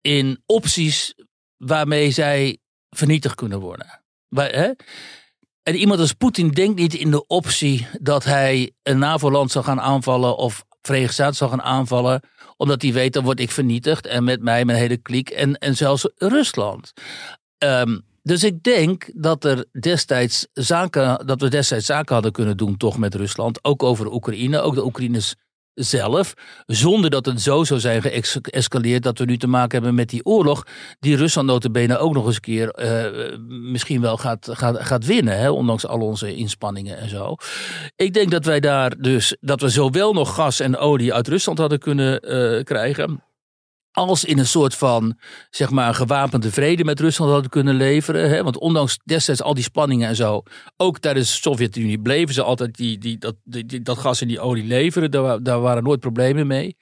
[0.00, 1.14] in opties
[1.56, 2.58] waarmee zij
[2.90, 4.02] vernietigd kunnen worden.
[4.28, 4.70] hè?
[5.62, 9.80] En iemand als Poetin denkt niet in de optie dat hij een NAVO-land zal gaan
[9.80, 12.22] aanvallen of Verenigde Staten zal gaan aanvallen,
[12.56, 15.76] omdat hij weet dan word ik vernietigd en met mij mijn hele kliek en, en
[15.76, 16.92] zelfs Rusland.
[17.58, 22.76] Um, dus ik denk dat, er destijds zaken, dat we destijds zaken hadden kunnen doen
[22.76, 23.64] toch met Rusland.
[23.64, 24.60] Ook over Oekraïne.
[24.60, 25.34] Ook de Oekraïners
[25.74, 26.34] zelf.
[26.66, 30.24] Zonder dat het zo zou zijn geëscaleerd dat we nu te maken hebben met die
[30.24, 30.66] oorlog.
[31.00, 33.38] Die Rusland notabene ook nog eens een keer uh,
[33.72, 35.38] misschien wel gaat, gaat, gaat winnen.
[35.38, 37.34] Hè, ondanks al onze inspanningen en zo.
[37.96, 41.58] Ik denk dat wij daar dus, dat we zowel nog gas en olie uit Rusland
[41.58, 43.22] hadden kunnen uh, krijgen
[43.98, 45.18] als in een soort van,
[45.50, 48.30] zeg maar, gewapende vrede met Rusland hadden kunnen leveren.
[48.30, 48.42] Hè?
[48.42, 50.42] Want ondanks destijds al die spanningen en zo,
[50.76, 53.34] ook tijdens de Sovjet-Unie bleven ze altijd die, die, dat,
[53.82, 55.10] dat gas en die olie leveren.
[55.10, 56.76] Daar, daar waren nooit problemen mee.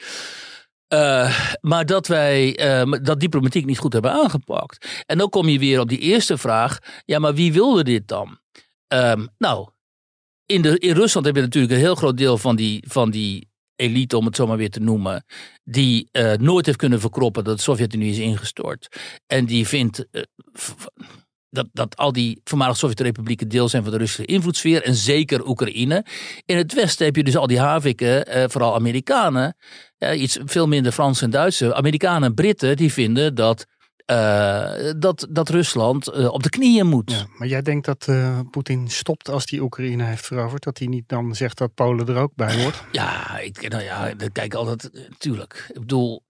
[0.94, 5.02] Uh, maar dat wij uh, dat diplomatiek niet goed hebben aangepakt.
[5.07, 6.79] En dan kom je weer op die eerste vraag.
[7.05, 8.38] Ja, maar wie wilde dit dan?
[8.88, 9.68] Um, nou,
[10.46, 13.48] in, de, in Rusland heb je natuurlijk een heel groot deel van die, van die
[13.76, 15.24] elite, om het zo maar weer te noemen,
[15.64, 18.88] die uh, nooit heeft kunnen verkroppen dat de Sovjet-Unie is ingestort.
[19.26, 20.22] En die vindt uh,
[21.50, 24.82] dat, dat al die voormalige Sovjet-republieken deel zijn van de Russische invloedssfeer.
[24.82, 26.04] En zeker Oekraïne.
[26.44, 29.56] In het Westen heb je dus al die haviken, uh, vooral Amerikanen.
[30.14, 31.72] iets veel minder Fransen en Duitsers.
[31.72, 33.66] Amerikanen en Britten die vinden dat
[34.10, 37.10] uh, dat, dat Rusland uh, op de knieën moet.
[37.10, 40.62] Ja, maar jij denkt dat uh, Poetin stopt als die Oekraïne heeft veroverd?
[40.62, 42.82] Dat hij niet dan zegt dat Polen er ook bij hoort?
[42.92, 45.70] Ja, ik, nou ja, kijk altijd, natuurlijk.
[45.72, 46.22] Ik bedoel,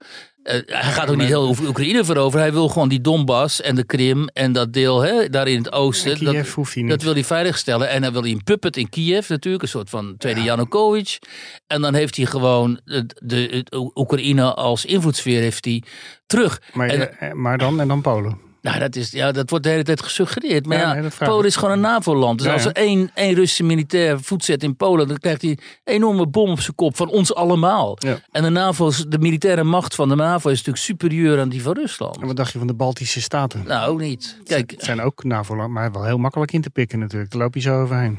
[0.67, 2.45] hij gaat ook niet heel Oekraïne veroveren.
[2.45, 5.73] Hij wil gewoon die Donbass en de Krim en dat deel hè, daar in het
[5.73, 6.17] oosten.
[6.17, 6.93] Kiev dat, hoeft hij niet.
[6.93, 7.89] Dat wil hij veiligstellen.
[7.89, 9.63] En dan wil hij een puppet in Kiev natuurlijk.
[9.63, 10.47] Een soort van tweede ja.
[10.47, 11.19] Janukovic.
[11.67, 15.83] En dan heeft hij gewoon de, de, de Oekraïne als invloedssfeer heeft hij
[16.27, 16.61] terug.
[16.73, 18.46] Maar, en, eh, maar dan en dan Polen.
[18.67, 20.67] Nou, dat, is, ja, dat wordt de hele tijd gesuggereerd.
[20.67, 22.39] Maar ja, ja nee, Polen is gewoon een NAVO-land.
[22.39, 25.09] Dus ja, als er één, één Russische militair voet zet in Polen...
[25.09, 27.99] dan krijgt hij een enorme bom op zijn kop van ons allemaal.
[28.31, 31.75] En de, NAVO, de militaire macht van de NAVO is natuurlijk superieur aan die van
[31.75, 32.21] Rusland.
[32.21, 33.63] En wat dacht je van de Baltische Staten?
[33.67, 34.39] Nou, ook niet.
[34.45, 37.31] Kijk, het zijn ook NAVO-landen, maar wel heel makkelijk in te pikken natuurlijk.
[37.31, 38.19] Daar loop je zo overheen.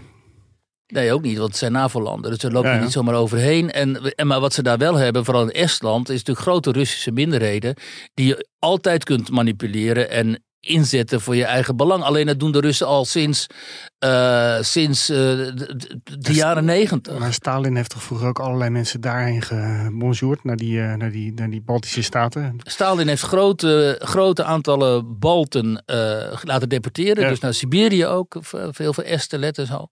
[0.88, 2.32] Nee, ook niet, want het zijn NAVO-landen.
[2.32, 2.82] Dus daar loop je ja, ja.
[2.82, 3.72] niet zomaar overheen.
[3.72, 7.12] En, en, maar wat ze daar wel hebben, vooral in Estland, is natuurlijk grote Russische
[7.12, 7.76] minderheden.
[8.14, 12.04] die je altijd kunt manipuleren en inzetten voor je eigen belang.
[12.04, 13.48] Alleen dat doen de Russen al sinds,
[14.06, 17.18] uh, sinds uh, de, de, jaren negentig.
[17.18, 21.34] Maar Stalin heeft toch vroeger ook allerlei mensen daarheen gebonjourd, naar die, uh, naar, die,
[21.34, 22.56] naar die Baltische staten?
[22.58, 25.84] Stalin heeft grote, grote aantallen Balten
[26.42, 27.24] laten deporteren.
[27.24, 27.30] Ja.
[27.30, 29.88] Dus naar Siberië ook, veel veel Esten, letten zo.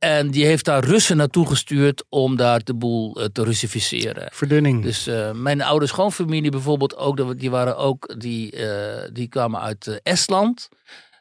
[0.00, 4.28] En die heeft daar Russen naartoe gestuurd om daar de boel uh, te Russificeren.
[4.32, 4.82] Verdunning.
[4.82, 10.00] Dus uh, mijn oude schoonfamilie bijvoorbeeld ook, die waren ook, die, uh, die kwamen uit
[10.02, 10.68] Estland.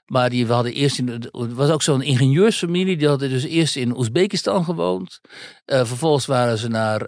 [0.06, 3.98] Maar die hadden eerst in, het was ook zo'n ingenieursfamilie, die hadden dus eerst in
[3.98, 5.20] Oezbekistan gewoond.
[5.66, 7.02] vervolgens waren ze naar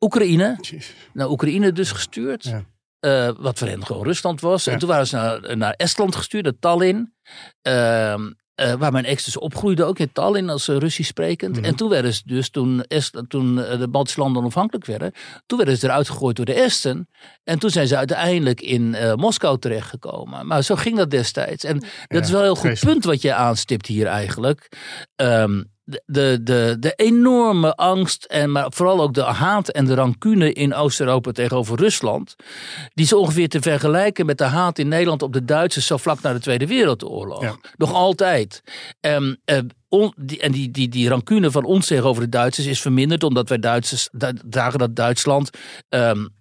[0.00, 0.56] Oekraïne.
[0.60, 0.90] Jeez.
[1.12, 2.44] Naar Oekraïne dus gestuurd.
[2.44, 2.64] Ja.
[3.00, 4.64] Uh, wat voor hen gewoon Rusland was.
[4.64, 4.72] Ja.
[4.72, 7.14] En toen waren ze naar, naar Estland gestuurd, naar Tallinn.
[7.62, 8.14] Uh,
[8.60, 11.50] uh, waar mijn ex dus opgroeide, ook in Tallinn als uh, Russisch sprekend.
[11.50, 11.64] Mm -hmm.
[11.64, 15.12] En toen werden ze dus, toen, Est, toen uh, de Baltische landen onafhankelijk werden,
[15.46, 17.08] toen werden ze eruit gegooid door de Esten.
[17.44, 20.46] En toen zijn ze uiteindelijk in Moskou terechtgekomen.
[20.46, 21.64] Maar zo ging dat destijds.
[21.64, 24.68] En dat ja, is wel een heel goed punt wat je aanstipt hier eigenlijk.
[25.16, 25.76] Um,
[26.06, 30.74] de, de, de enorme angst en maar vooral ook de haat en de rancune in
[30.74, 32.36] Oost-Europa tegenover Rusland.
[32.94, 36.20] Die is ongeveer te vergelijken met de haat in Nederland op de Duitsers zo vlak
[36.20, 37.42] na de Tweede Wereldoorlog.
[37.42, 37.56] Ja.
[37.76, 38.62] Nog altijd.
[39.00, 42.80] Um, uh, on, die, en die, die, die rancune van ons tegenover de Duitsers is
[42.80, 44.08] verminderd omdat wij Duitsers
[44.48, 45.50] dragen dat Duitsland
[45.88, 46.36] um,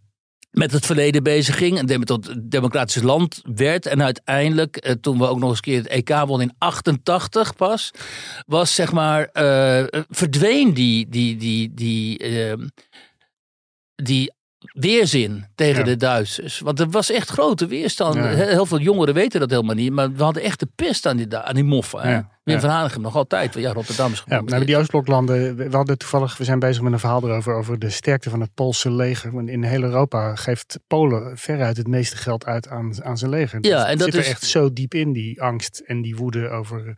[0.51, 1.77] met het verleden bezig ging.
[1.77, 3.85] En tot democratisch land werd.
[3.85, 7.55] En uiteindelijk, eh, toen we ook nog eens een keer het EK won in 88
[7.55, 7.91] pas.
[8.45, 12.65] Was zeg maar, uh, verdween die, die, die, die, uh,
[13.95, 15.83] die weerzin tegen ja.
[15.83, 16.59] de Duitsers.
[16.59, 18.15] Want er was echt grote weerstand.
[18.15, 18.27] Ja.
[18.27, 19.91] Heel veel jongeren weten dat helemaal niet.
[19.91, 22.09] Maar we hadden echt de pest aan die, aan die moffen.
[22.09, 22.36] Ja.
[22.51, 23.53] Wim van Hanegem nog altijd.
[23.53, 26.99] Ja, Rotterdam is Ja, nou, die Oostbloklanden, we hadden toevallig, we zijn bezig met een
[26.99, 29.31] verhaal erover, over de sterkte van het Poolse leger.
[29.31, 33.59] Want in heel Europa geeft Polen veruit het meeste geld uit aan, aan zijn leger.
[33.61, 36.15] Ja, dus en dat zit is er echt zo diep in, die angst en die
[36.15, 36.95] woede over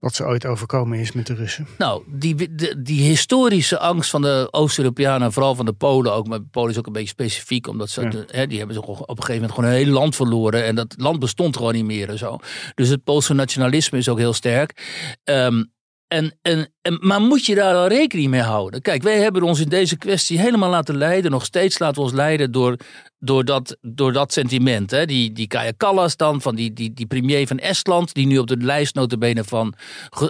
[0.00, 1.66] wat ze ooit overkomen is met de Russen.
[1.78, 6.40] Nou, die, die, die historische angst van de Oost-Europeanen, vooral van de Polen ook, maar
[6.42, 8.08] Polen is ook een beetje specifiek, omdat ze, ja.
[8.08, 10.74] de, hè, die hebben ze op een gegeven moment gewoon een hele land verloren en
[10.74, 12.38] dat land bestond gewoon niet meer en zo.
[12.74, 14.82] Dus het Poolse nationalisme is ook heel sterk.
[15.24, 15.72] Um,
[16.08, 18.82] en, en, en, maar moet je daar al rekening mee houden?
[18.82, 21.30] Kijk, wij hebben ons in deze kwestie helemaal laten leiden.
[21.30, 22.76] Nog steeds laten we ons leiden door,
[23.22, 24.90] door, dat, door dat sentiment.
[24.90, 25.06] Hè?
[25.06, 28.14] Die, die Kaya Kallas dan, van die, die, die premier van Estland...
[28.14, 29.74] die nu op de lijst notabene van...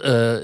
[0.05, 0.37] Uh,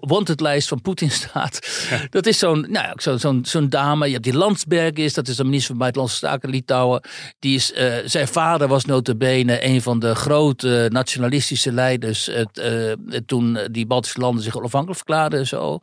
[0.00, 1.86] wanted lijst van Poetin staat.
[1.90, 2.06] Ja.
[2.10, 4.06] Dat is zo'n nou, zo, zo'n zo'n dame.
[4.06, 7.00] Je hebt die Landsbergis, dat is de minister van Buitenlandse Zaken Litouwen.
[7.38, 12.28] Die is, uh, zijn vader was notabene een van de grote nationalistische leiders...
[12.28, 12.92] Uh,
[13.26, 15.78] toen die Baltische landen zich onafhankelijk verklaarden en zo.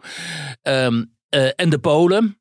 [0.62, 1.12] Um,
[1.56, 2.38] en de Polen...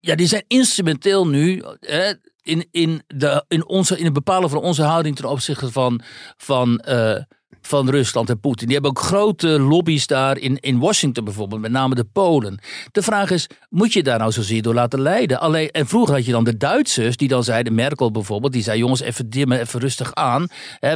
[0.00, 4.62] ja, die zijn instrumenteel nu hè, in, in, de, in, onze, in het bepalen van
[4.62, 6.00] onze houding ten opzichte van,
[6.36, 6.84] van
[7.62, 8.66] van Rusland en Poetin.
[8.66, 12.58] Die hebben ook grote lobby's daar in, in Washington bijvoorbeeld, met name de Polen.
[12.92, 15.40] De vraag is, moet je daar nou zozeer door laten leiden?
[15.40, 18.78] Alleen, en vroeger had je dan de Duitsers, die dan zeiden, Merkel bijvoorbeeld, die zei,
[18.78, 20.46] jongens, even dimmen, even rustig aan.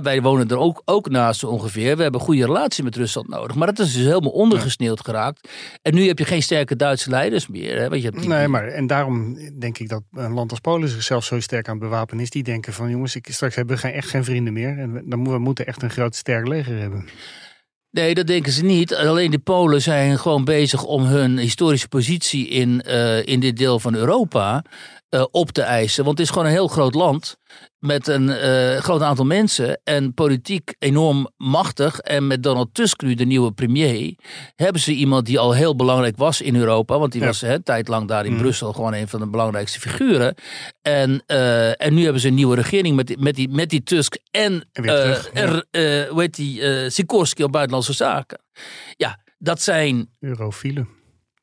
[0.03, 1.97] wij wonen er ook, ook naast ongeveer.
[1.97, 3.57] We hebben een goede relatie met Rusland nodig.
[3.57, 5.49] Maar dat is dus helemaal ondergesneeuwd geraakt.
[5.83, 7.79] En nu heb je geen sterke Duitse leiders meer.
[7.79, 7.89] Hè?
[7.89, 11.25] Want je hebt Nee, maar en daarom denk ik dat een land als Polen zichzelf
[11.25, 12.31] zo sterk aan het bewapenen is.
[12.31, 14.79] Die denken van, jongens, ik, straks hebben we geen, echt geen vrienden meer.
[14.79, 17.09] En dan we moeten echt een groot sterk leger hebben.
[17.91, 18.95] Nee, dat denken ze niet.
[18.95, 23.81] Alleen de Polen zijn gewoon bezig om hun historische positie in, uh, in dit deel
[23.81, 24.65] van Europa
[25.11, 26.05] uh, op te eisen.
[26.05, 27.37] Want het is gewoon een heel groot land
[27.85, 31.99] met een uh, groot aantal mensen en politiek enorm machtig.
[31.99, 34.15] En met Donald Tusk nu, de nieuwe premier,
[34.55, 36.99] hebben ze iemand die al heel belangrijk was in Europa.
[36.99, 38.39] Want die was een tijd lang daar in mm.
[38.39, 40.35] Brussel gewoon een van de belangrijkste figuren.
[40.83, 43.83] En, uh, en nu hebben ze een nieuwe regering met, die, met, die, met die
[43.83, 48.39] Tusk en, en uh, er, hoe heet die, Sikorski op buitenlandse zaken.
[48.97, 50.11] Ja, dat zijn...
[50.21, 50.89] Eurofielen,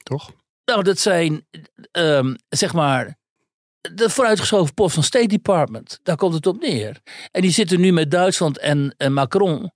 [0.03, 0.31] toch?
[0.65, 1.45] Nou, dat zijn,
[1.91, 3.19] um, zeg maar
[3.81, 5.99] de vooruitgeschoven post van State Department.
[6.03, 6.99] Daar komt het op neer.
[7.31, 9.67] En die zitten nu met Duitsland en, Macron uh,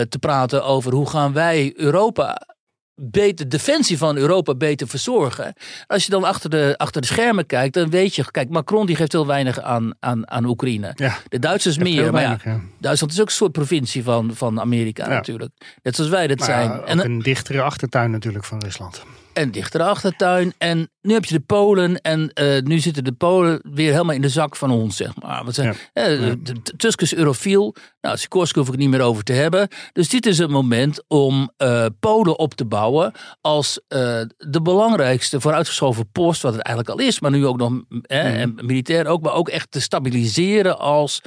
[0.00, 2.46] te praten over hoe gaan wij Europa
[2.94, 5.54] beter, defensie van Europa beter verzorgen.
[5.86, 8.96] Als je dan achter de, achter de schermen kijkt, dan weet je, kijk, Macron die
[8.96, 10.92] geeft heel weinig aan, aan, aan Oekraïne.
[10.94, 15.08] Ja, de Duitsers meer, maar ja, Duitsland is ook een soort provincie van, van Amerika
[15.08, 15.52] natuurlijk.
[15.82, 16.84] Net zoals wij dat zijn.
[16.84, 19.04] en een dichtere achtertuin natuurlijk van Rusland
[19.34, 20.54] en dichtere achtertuin.
[20.58, 24.20] En nu heb je de Polen en uh, nu zitten de Polen weer helemaal in
[24.20, 25.44] de zak van ons, zeg maar.
[25.44, 26.34] Wat zijn, ja.
[26.76, 27.74] Tusk is eurofiel.
[28.00, 29.68] Nou, Sikorsky hoef ik niet meer over te hebben.
[29.92, 36.10] Dus dit is het moment om uh, Polen op te bouwen als de belangrijkste vooruitgeschoven
[36.12, 37.72] post, wat het eigenlijk al is, maar nu ook nog
[38.06, 41.20] en militair ook, maar ook echt te stabiliseren als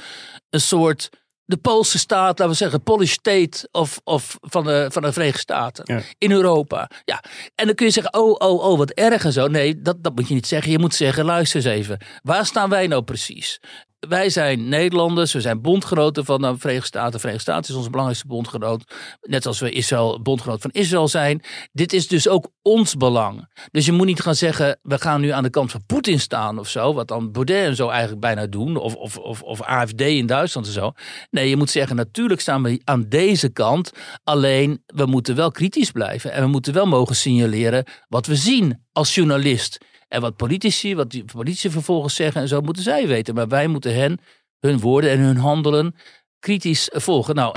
[0.50, 1.10] een soort
[1.48, 5.40] de Poolse staat, laten we zeggen, Polish state of, of van, de, van de Verenigde
[5.40, 6.90] Staten in Europa.
[7.04, 7.22] Ja.
[7.54, 9.46] En dan kun je zeggen, oh, oh, oh, wat erg en zo.
[9.46, 10.72] Nee, dat, dat moet je niet zeggen.
[10.72, 11.98] Je moet zeggen, luister eens even.
[12.22, 13.60] Waar staan wij nou precies?
[13.98, 17.12] Wij zijn Nederlanders, we zijn bondgenoten van de Verenigde Staten.
[17.12, 18.94] De Verenigde Staten is onze belangrijkste bondgenoot.
[19.20, 21.42] Net als we Israël, bondgenoot van Israël zijn.
[21.72, 23.52] Dit is dus ook ons belang.
[23.70, 26.58] Dus je moet niet gaan zeggen, we gaan nu aan de kant van Poetin staan
[26.58, 26.94] of zo.
[26.94, 28.76] Wat dan Baudet en zo eigenlijk bijna doen.
[28.76, 30.92] Of, of, of, of AFD in Duitsland en zo.
[31.30, 33.92] Nee, je moet zeggen, natuurlijk staan we aan deze kant.
[34.24, 36.32] Alleen, we moeten wel kritisch blijven.
[36.32, 39.78] En we moeten wel mogen signaleren wat we zien als journalist.
[40.08, 43.34] En wat politici, wat die politici vervolgens zeggen en zo, moeten zij weten.
[43.34, 44.20] Maar wij moeten hen,
[44.60, 45.94] hun woorden en hun handelen
[46.38, 47.34] kritisch volgen.
[47.34, 47.52] Nou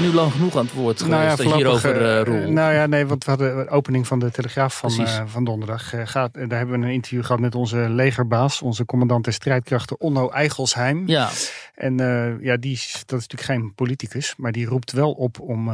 [0.00, 2.50] ben nu lang genoeg aan het woord geweest nou ja, hierover uh, Roel.
[2.50, 5.94] Nou ja, nee, want we hadden de opening van de Telegraaf van, uh, van donderdag.
[5.94, 10.00] Uh, gaat, daar hebben we een interview gehad met onze legerbaas, onze commandant der strijdkrachten
[10.00, 11.02] Onno Eigelsheim.
[11.06, 11.28] Ja.
[11.74, 11.96] En
[12.40, 15.68] ja, die, dat is natuurlijk geen politicus, maar die roept wel op om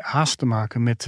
[0.00, 1.06] haast te maken met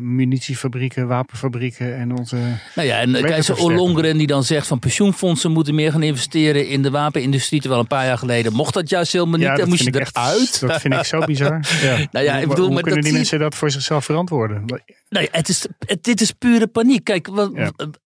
[0.00, 2.36] munitiefabrieken, wapenfabrieken en onze.
[2.74, 6.82] Nou ja, en zo Ollongren die dan zegt van pensioenfondsen moeten meer gaan investeren in
[6.82, 7.60] de wapenindustrie.
[7.60, 9.46] Terwijl een paar jaar geleden mocht dat juist helemaal niet.
[9.46, 10.60] Ja, dan moest je eruit.
[10.60, 11.60] Dat vind ik zo bizar.
[11.88, 12.06] Ja.
[12.10, 14.82] Nou ja, ik bedoel, hoe, kunnen die mensen dat voor zichzelf verantwoorden?
[15.08, 17.04] Nee, het is, het, dit is pure paniek.
[17.04, 17.50] Kijk, wat,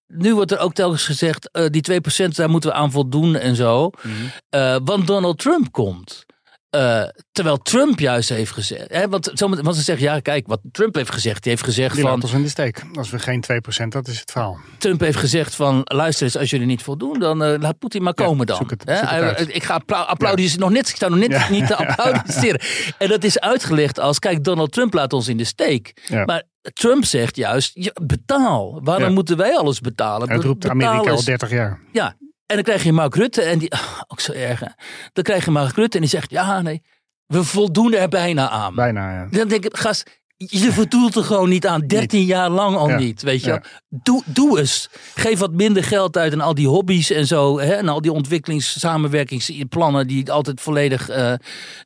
[0.06, 3.56] nu wordt er ook telkens gezegd, uh, die 2% daar moeten we aan voldoen en
[3.56, 3.90] zo.
[4.02, 4.60] Mm -hmm.
[4.60, 6.26] uh, want Donald Trump komt.
[6.76, 7.02] Uh,
[7.32, 8.84] terwijl Trump juist heeft gezegd.
[8.88, 11.42] Hè, want, want ze zeggen, ja, kijk, wat Trump heeft gezegd.
[11.42, 12.22] Die heeft gezegd die van.
[12.22, 12.82] ons in de steek.
[12.94, 13.44] Als we geen
[13.84, 14.58] 2%, dat is het verhaal.
[14.78, 15.80] Trump heeft gezegd van.
[15.84, 18.66] Luister eens, als jullie niet voldoen, dan uh, laat Poetin maar komen ja, dan.
[18.66, 19.48] Het, hè?
[19.48, 20.64] ik ga applaudisseren.
[20.64, 20.70] Ja.
[20.70, 21.50] Nog net, ik sta nog net ja.
[21.50, 22.60] niet te applaudisseren.
[22.98, 26.10] En dat is uitgelegd als: kijk, Donald Trump laat ons in de steek.
[26.24, 26.42] Maar
[26.72, 28.80] Trump zegt juist, betaal.
[28.82, 30.30] Waarom moeten wij alles betalen?
[30.30, 31.80] Het roept Amerika al 30 jaar.
[31.92, 32.16] Ja,
[32.52, 34.60] en dan krijg je Mark Rutte en die, oh, ook zo erg.
[35.12, 36.82] Dan krijg je Mark Rutte en die zegt, ja nee,
[37.26, 38.74] we voldoen er bijna aan.
[38.74, 39.26] Bijna, ja.
[39.30, 41.86] Dan denk ik, gast, je voldoet er gewoon niet aan.
[41.86, 43.62] 13 jaar lang al niet, weet je.
[43.88, 44.88] Doe, doe eens.
[45.14, 47.60] Geef wat minder geld uit aan al die hobby's en zo.
[47.60, 51.32] Hè, en al die ontwikkelingssamenwerkingsplannen die altijd volledig uh,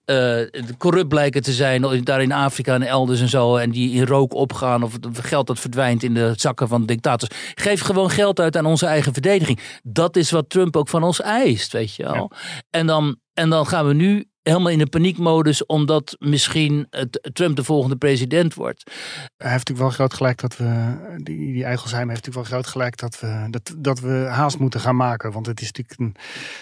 [0.07, 0.41] uh,
[0.79, 2.03] corrupt blijken te zijn.
[2.05, 3.57] Daar in Afrika en elders en zo.
[3.57, 7.31] En die in rook opgaan of geld dat verdwijnt in de zakken van dictators.
[7.55, 9.61] Geef gewoon geld uit aan onze eigen verdediging.
[9.83, 12.31] Dat is wat Trump ook van ons eist, weet je wel.
[12.71, 16.88] En, dan, en dan gaan we nu helemaal in de paniekmodus omdat misschien
[17.32, 18.90] Trump de volgende president wordt.
[19.36, 22.97] Hij heeft natuurlijk wel groot gelijk dat we, die, die heeft natuurlijk wel groot gelijk
[22.97, 25.32] dat we, dat, dat we haast moeten gaan maken.
[25.32, 26.16] Want het is natuurlijk een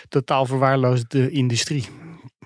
[0.09, 1.85] totaal verwaarloosde industrie.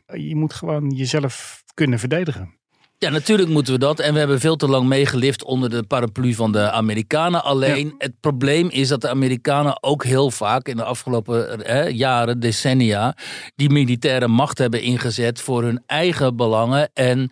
[0.06, 2.57] Je moet gewoon jezelf kunnen verdedigen.
[3.00, 4.00] Ja, natuurlijk moeten we dat.
[4.00, 7.44] En we hebben veel te lang meegelift onder de paraplu van de Amerikanen.
[7.44, 12.40] Alleen het probleem is dat de Amerikanen ook heel vaak in de afgelopen hè, jaren,
[12.40, 13.16] decennia,
[13.56, 16.90] die militaire macht hebben ingezet voor hun eigen belangen.
[16.94, 17.30] En,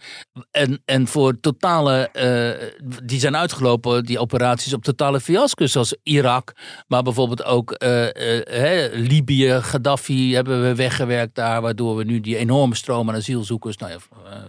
[0.50, 2.68] en, en voor totale, uh,
[3.04, 5.72] die zijn uitgelopen, die operaties, op totale fiasco's.
[5.72, 6.52] Zoals Irak,
[6.88, 11.60] maar bijvoorbeeld ook uh, uh, Libië, Gaddafi hebben we weggewerkt daar.
[11.60, 13.98] Waardoor we nu die enorme stroom aan asielzoekers, nou ja,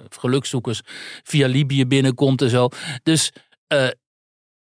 [0.09, 0.82] gelukzoekers
[1.23, 2.67] via Libië binnenkomt en zo.
[3.03, 3.31] Dus
[3.73, 3.87] uh,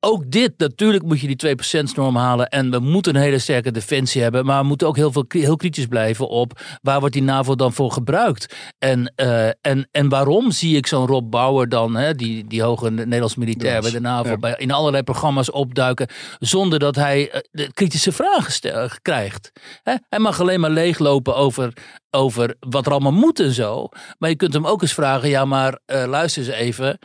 [0.05, 2.49] ook dit, natuurlijk moet je die 2% norm halen.
[2.49, 4.45] En we moeten een hele sterke defensie hebben.
[4.45, 7.73] Maar we moeten ook heel, veel, heel kritisch blijven op waar wordt die NAVO dan
[7.73, 8.55] voor gebruikt.
[8.79, 12.91] En, uh, en, en waarom zie ik zo'n Rob Bauer dan, hè, die, die hoge
[12.91, 14.37] Nederlands militair bij de NAVO, ja.
[14.37, 16.09] bij, in allerlei programma's opduiken.
[16.39, 19.53] Zonder dat hij uh, de kritische vragen stel, krijgt.
[19.83, 19.95] Hè?
[20.09, 21.73] Hij mag alleen maar leeglopen over,
[22.11, 23.89] over wat er allemaal moet en zo.
[24.19, 26.99] Maar je kunt hem ook eens vragen, ja maar uh, luister eens even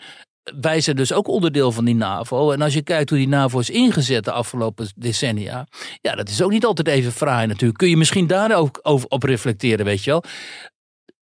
[0.62, 2.52] wij zijn dus ook onderdeel van die NAVO.
[2.52, 5.68] En als je kijkt hoe die NAVO is ingezet de afgelopen decennia.
[6.02, 7.78] Ja, dat is ook niet altijd even fraai natuurlijk.
[7.80, 10.24] Kun je misschien daar ook over, op reflecteren, weet je wel.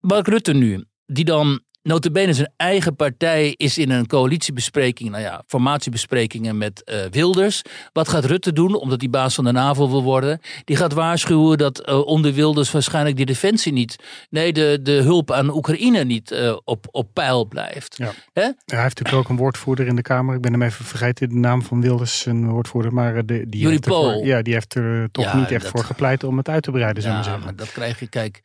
[0.00, 5.42] Mark Rutte nu, die dan notabene zijn eigen partij is in een coalitiebespreking, nou ja,
[5.46, 7.62] formatiebesprekingen met uh, Wilders.
[7.92, 10.40] Wat gaat Rutte doen, omdat hij baas van de NAVO wil worden?
[10.64, 13.96] Die gaat waarschuwen dat uh, onder Wilders waarschijnlijk die defensie niet,
[14.30, 17.96] nee, de, de hulp aan Oekraïne niet uh, op, op peil blijft.
[17.96, 18.12] Ja.
[18.32, 18.42] Hè?
[18.42, 20.34] Hij heeft natuurlijk ook een woordvoerder in de Kamer.
[20.34, 22.92] Ik ben hem even vergeten, de naam van Wilders, een woordvoerder.
[22.92, 25.70] Maar de, die, heeft ervoor, ja, die heeft er toch ja, niet echt dat...
[25.70, 27.44] voor gepleit om het uit te breiden, zou ja, maar zeggen.
[27.44, 28.42] Maar dat krijg je, kijk...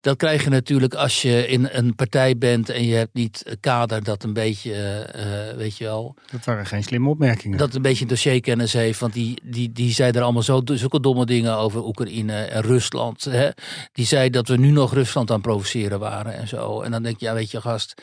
[0.00, 3.60] Dat krijg je natuurlijk als je in een partij bent en je hebt niet een
[3.60, 6.16] kader dat een beetje, uh, weet je wel.
[6.30, 7.58] Dat waren geen slimme opmerkingen.
[7.58, 11.26] Dat een beetje dossierkennis heeft, want die, die, die zei er allemaal zo, zulke domme
[11.26, 13.24] dingen over Oekraïne en Rusland.
[13.24, 13.48] Hè?
[13.92, 16.80] Die zei dat we nu nog Rusland aan het provoceren waren en zo.
[16.80, 18.02] En dan denk je, ja, weet je, gast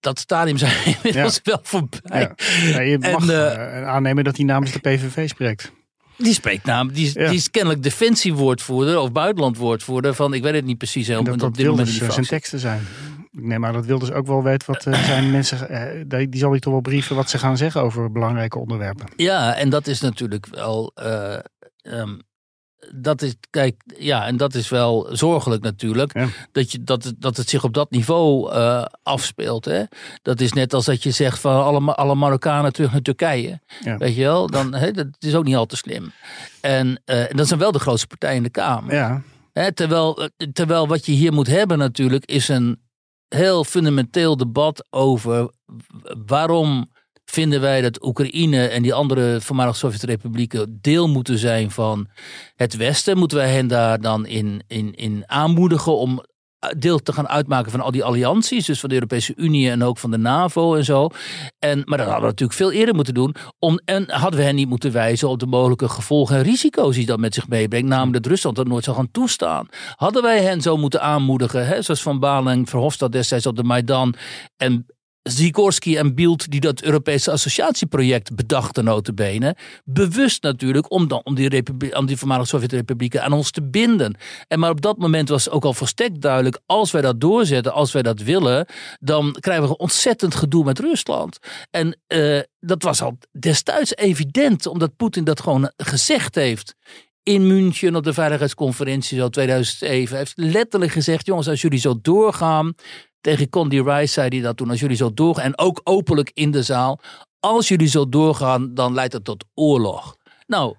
[0.00, 1.40] dat stadium zijn inmiddels ja.
[1.42, 2.20] wel voorbij.
[2.20, 2.34] Ja.
[2.68, 5.72] Ja, je mag en, uh, aannemen dat hij namens de PVV spreekt.
[6.16, 7.28] Die spreekt namelijk, die, ja.
[7.28, 11.36] die is kennelijk defensiewoordvoerder of buitenlandwoordvoerder van, ik weet het niet precies helemaal.
[11.36, 12.86] Dat, dat Wilders uh, zijn teksten zijn.
[13.30, 15.72] Ik neem aan dat Wilders ook wel weet wat uh, zijn mensen,
[16.08, 19.06] uh, die zal hij toch wel brieven wat ze gaan zeggen over belangrijke onderwerpen.
[19.16, 20.92] Ja, en dat is natuurlijk wel,
[21.82, 22.20] um,
[22.90, 26.14] dat is, kijk, ja, en dat is wel zorgelijk natuurlijk.
[26.14, 26.28] Ja.
[26.52, 29.64] Dat, je, dat, dat het zich op dat niveau uh, afspeelt.
[29.64, 29.82] Hè?
[30.22, 33.60] Dat is net als dat je zegt van alle, alle Marokkanen terug naar Turkije.
[33.84, 33.96] Ja.
[33.96, 34.46] Weet je wel?
[34.46, 36.12] Dan, hè, dat is ook niet al te slim.
[36.60, 38.94] En, uh, en dat zijn wel de grootste partijen in de Kamer.
[38.94, 39.22] Ja.
[39.52, 42.80] Hè, terwijl, terwijl wat je hier moet hebben natuurlijk is een
[43.28, 45.50] heel fundamenteel debat over
[46.26, 46.90] waarom
[47.32, 52.08] vinden wij dat Oekraïne en die andere voormalige Sovjet-republieken deel moeten zijn van
[52.54, 53.18] het Westen?
[53.18, 56.22] Moeten wij hen daar dan in, in, in aanmoedigen om
[56.76, 59.98] deel te gaan uitmaken van al die allianties, dus van de Europese Unie en ook
[59.98, 61.08] van de NAVO en zo.
[61.58, 63.34] En, maar dat hadden we natuurlijk veel eerder moeten doen.
[63.58, 67.06] Om, en hadden we hen niet moeten wijzen op de mogelijke gevolgen en risico's die
[67.06, 69.68] dat met zich meebrengt, namelijk dat Rusland dat nooit zou gaan toestaan.
[69.96, 73.64] Hadden wij hen zo moeten aanmoedigen, hè, zoals Van Balen en Verhofstadt destijds op de
[73.64, 74.14] Maidan
[74.56, 74.86] en
[75.22, 79.56] Sikorski en Bielt die dat Europese associatieproject bedachten notabene.
[79.84, 81.62] Bewust natuurlijk om, dan, om, die,
[82.04, 84.16] die voormalige Sovjet-republieken aan ons te binden.
[84.48, 87.92] En maar op dat moment was ook al volstrekt duidelijk, als wij dat doorzetten, als
[87.92, 88.66] wij dat willen,
[89.00, 91.38] dan krijgen we ontzettend gedoe met Rusland.
[91.70, 96.74] En uh, dat was al destijds evident, omdat Poetin dat gewoon gezegd heeft
[97.22, 100.08] in München op de veiligheidsconferentie zo 2007.
[100.08, 102.74] Hij heeft letterlijk gezegd, jongens, als jullie zo doorgaan,
[103.22, 104.70] tegen Condi Rice zei hij dat toen.
[104.70, 107.00] Als jullie zo doorgaan, en ook openlijk in de zaal.
[107.40, 110.16] Als jullie zo doorgaan, dan leidt het tot oorlog.
[110.46, 110.76] Nou,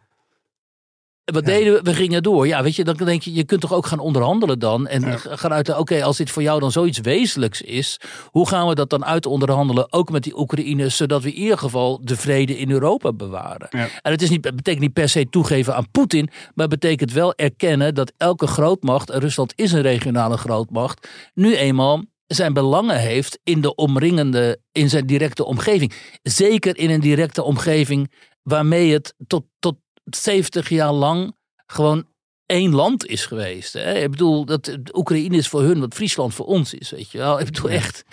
[1.24, 1.54] wat ja.
[1.54, 1.82] deden we?
[1.82, 2.48] We gingen door.
[2.48, 4.88] Ja, weet je, dan denk je, je kunt toch ook gaan onderhandelen dan.
[4.88, 5.18] En ja.
[5.18, 8.00] gaan uit, oké, als dit voor jou dan zoiets wezenlijks is.
[8.26, 9.94] Hoe gaan we dat dan uit onderhandelen?
[9.94, 13.68] Ook met die Oekraïners, zodat we in ieder geval de vrede in Europa bewaren.
[13.70, 13.88] Ja.
[14.02, 16.30] En het, is niet, het betekent niet per se toegeven aan Poetin.
[16.54, 21.56] Maar het betekent wel erkennen dat elke grootmacht, en Rusland is een regionale grootmacht, nu
[21.56, 25.94] eenmaal zijn belangen heeft in de omringende, in zijn directe omgeving.
[26.22, 28.12] Zeker in een directe omgeving
[28.44, 32.08] waarmee het tot, tot 70 jaar lang gewoon
[32.54, 33.74] één land is geweest.
[33.74, 33.94] Hè?
[33.94, 37.40] Ik bedoel, dat Oekraïne is voor hun wat Friesland voor ons is, weet je wel.
[37.40, 38.06] Ik bedoel echt,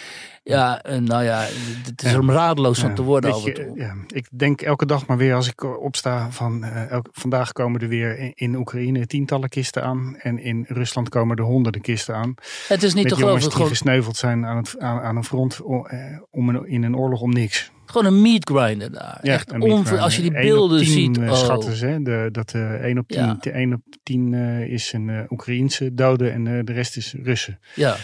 [0.42, 1.40] ja, nou ja,
[1.84, 2.16] het is ja.
[2.16, 2.94] er radeloos van ja.
[2.94, 3.72] te worden toe.
[3.74, 7.80] Ja, ik denk elke dag maar weer als ik opsta van, uh, elk, vandaag komen
[7.80, 12.14] er weer in, in, Oekraïne tientallen kisten aan en in Rusland komen er honderden kisten
[12.14, 12.34] aan.
[12.68, 13.40] Het is niet Met te geloven.
[13.40, 13.68] die gewoon...
[13.68, 17.20] gesneuveld zijn aan, het, aan, aan een front om, uh, om een, in een oorlog
[17.20, 17.70] om niks.
[17.90, 19.18] Gewoon een meat grinder daar.
[19.22, 21.18] Ja, Echt onver, als je die beelden ziet.
[21.18, 21.34] Oh.
[21.34, 23.50] Schatten ze, de, dat uh, 1 op 10, ja.
[23.50, 27.58] 1 op 10 uh, is een Oekraïense dode en de rest is Russen.
[27.74, 27.96] Ja.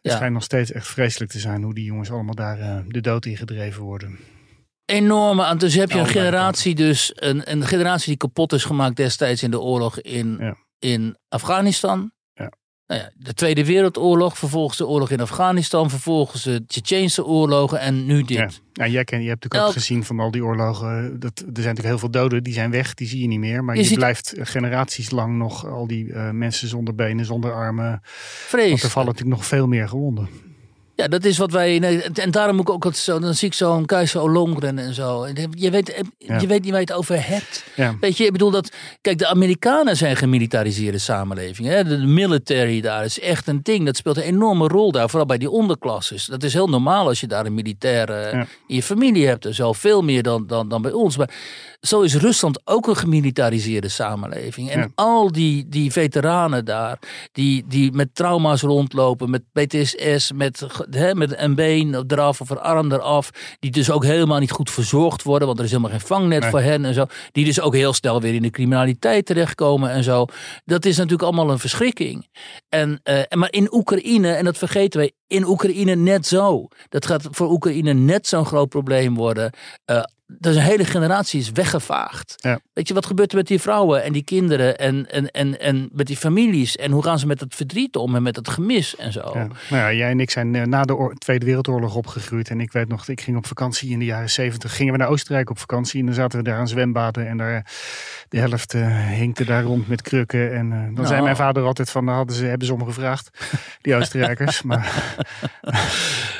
[0.00, 3.00] Het schijnt nog steeds echt vreselijk te zijn hoe die jongens allemaal daar uh, de
[3.00, 4.18] dood in gedreven worden.
[4.84, 5.56] Enorme.
[5.56, 9.50] Dus heb je een generatie, dus een, een generatie die kapot is gemaakt destijds in
[9.50, 12.12] de oorlog in, in Afghanistan.
[12.92, 18.06] Nou ja, de Tweede Wereldoorlog, vervolgens de oorlog in Afghanistan, vervolgens de Tsjetsjeense oorlogen en
[18.06, 18.60] nu dit.
[18.72, 21.52] Ja, jij ken, je hebt natuurlijk ook gezien van al die oorlogen, dat, er zijn
[21.54, 23.64] natuurlijk heel veel doden, die zijn weg, die zie je niet meer.
[23.64, 28.00] Maar je, blijft generaties lang nog al die uh, mensen zonder benen, zonder armen.
[28.02, 28.68] Vrees.
[28.68, 30.28] Want er vallen natuurlijk nog veel meer gewonden.
[30.96, 31.80] Ja, dat is wat wij.
[32.14, 33.18] En daarom moet ik ook zo.
[33.18, 35.26] Dan zie ik zo'n Keizer Olongren en zo.
[35.50, 37.64] Je weet, je weet niet waar je het over hebt.
[38.00, 38.72] Weet je, ik bedoel dat.
[39.00, 41.68] Kijk, de Amerikanen zijn gemilitariseerde samenleving.
[41.68, 41.84] Hè?
[41.84, 43.86] De military daar is echt een ding.
[43.86, 45.08] Dat speelt een enorme rol daar.
[45.08, 46.26] Vooral bij die onderklasses.
[46.26, 49.42] Dat is heel normaal als je daar een militaire in je familie hebt.
[49.42, 51.16] Dus al veel meer dan, dan, dan bij ons.
[51.16, 51.30] Maar
[51.82, 54.70] zo is Rusland ook een gemilitariseerde samenleving.
[54.70, 56.98] En al die, die veteranen daar,
[57.32, 60.66] die, die met trauma's rondlopen, met PTSS, met,
[61.14, 65.22] met een been eraf of een arm eraf, die dus ook helemaal niet goed verzorgd
[65.22, 67.06] worden, want er is helemaal geen vangnet voor hen en zo.
[67.32, 70.26] Die dus ook heel snel weer in de criminaliteit terechtkomen en zo.
[70.64, 72.28] Dat is natuurlijk allemaal een verschrikking.
[72.68, 76.68] En, uh, maar in Oekraïne, en dat vergeten wij, in Oekraïne net zo.
[76.88, 79.52] Dat gaat voor Oekraïne net zo'n groot probleem worden.
[79.90, 82.34] Uh, dus een hele generatie is weggevaagd.
[82.36, 82.60] Ja.
[82.72, 85.88] Weet je, wat gebeurt er met die vrouwen en die kinderen en, en, en, en
[85.92, 86.76] met die families?
[86.76, 89.30] En hoe gaan ze met het verdriet om en met het gemis en zo?
[89.34, 89.46] Ja.
[89.70, 92.50] Nou ja, jij en ik zijn eh, na de Tweede Wereldoorlog opgegroeid.
[92.50, 94.76] En ik weet nog, ik ging op vakantie in de jaren zeventig.
[94.76, 97.28] Gingen we naar Oostenrijk op vakantie en dan zaten we daar aan zwembaden.
[97.28, 97.66] En daar,
[98.28, 100.52] de helft uh, hinkte daar rond met krukken.
[100.52, 101.06] En uh, dan nou.
[101.06, 103.30] zei mijn vader altijd van, hadden ze, hebben ze om gevraagd,
[103.80, 104.62] die Oostenrijkers.
[104.68, 105.16] maar,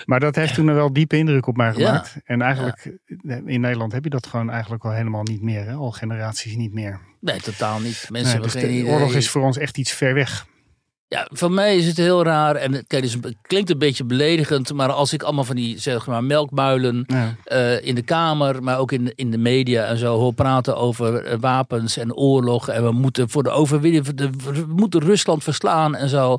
[0.05, 2.17] maar dat heeft toen wel diepe indruk op mij gemaakt.
[2.25, 2.99] En eigenlijk
[3.47, 5.65] in Nederland heb je dat gewoon eigenlijk al helemaal niet meer.
[5.67, 5.73] Hè?
[5.73, 7.01] Al generaties niet meer.
[7.21, 8.07] Nee, totaal niet.
[8.11, 10.47] Mensen nee, dus de oorlog is voor ons echt iets ver weg.
[11.13, 12.55] Ja, voor mij is het heel raar.
[12.55, 14.73] En kijk, dus het klinkt een beetje beledigend.
[14.73, 17.07] Maar als ik allemaal van die zeg maar, melkmuilen
[17.53, 21.25] uh, in de Kamer, maar ook in, in de media en zo hoor praten over
[21.25, 22.69] eh, wapens en oorlog.
[22.69, 26.39] En we moeten voor de overwinning, we moeten Rusland verslaan en zo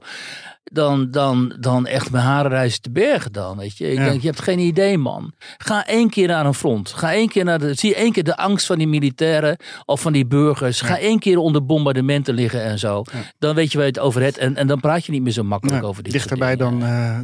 [0.73, 3.57] dan, dan, dan echt mijn haren reizen te bergen dan.
[3.57, 3.91] Weet je.
[3.91, 5.33] Ik denk, je hebt geen idee, man.
[5.57, 6.89] Ga één keer naar een front.
[6.89, 7.73] Ga één keer naar de.
[7.73, 10.81] Zie één keer de angst van die militairen of van die burgers.
[10.81, 13.03] Ga één keer onder bombardementen liggen en zo.
[13.39, 14.37] Dan weet je waar je het over hebt.
[14.37, 17.19] En, en dan praat je niet meer zo makkelijk over dit Dichterbij dan uh,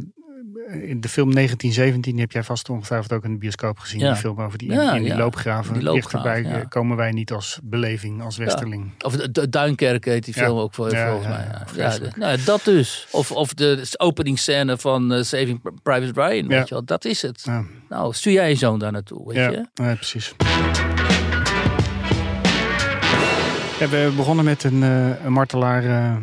[0.72, 4.00] in de film 1917 heb jij vast ongetwijfeld ook in de bioscoop gezien.
[4.00, 5.74] Die film over die, in, die loopgraven.
[5.74, 8.92] Die Dichterbij eh, komen wij niet als beleving, als westerling.
[9.04, 11.46] Of de, Duinkerk heet die film ook voor, volgens mij.
[11.76, 13.06] Ja, nou, dat dus.
[13.10, 16.46] Of, of de openingsscène van uh, Saving Private Ryan.
[16.46, 17.46] Weet je wel, dat is het.
[17.88, 19.66] Nou, stuur jij je zoon daar naartoe, weet je?
[19.74, 20.34] Ja, precies.
[23.78, 26.18] we begonnen met een, uh, een martelaar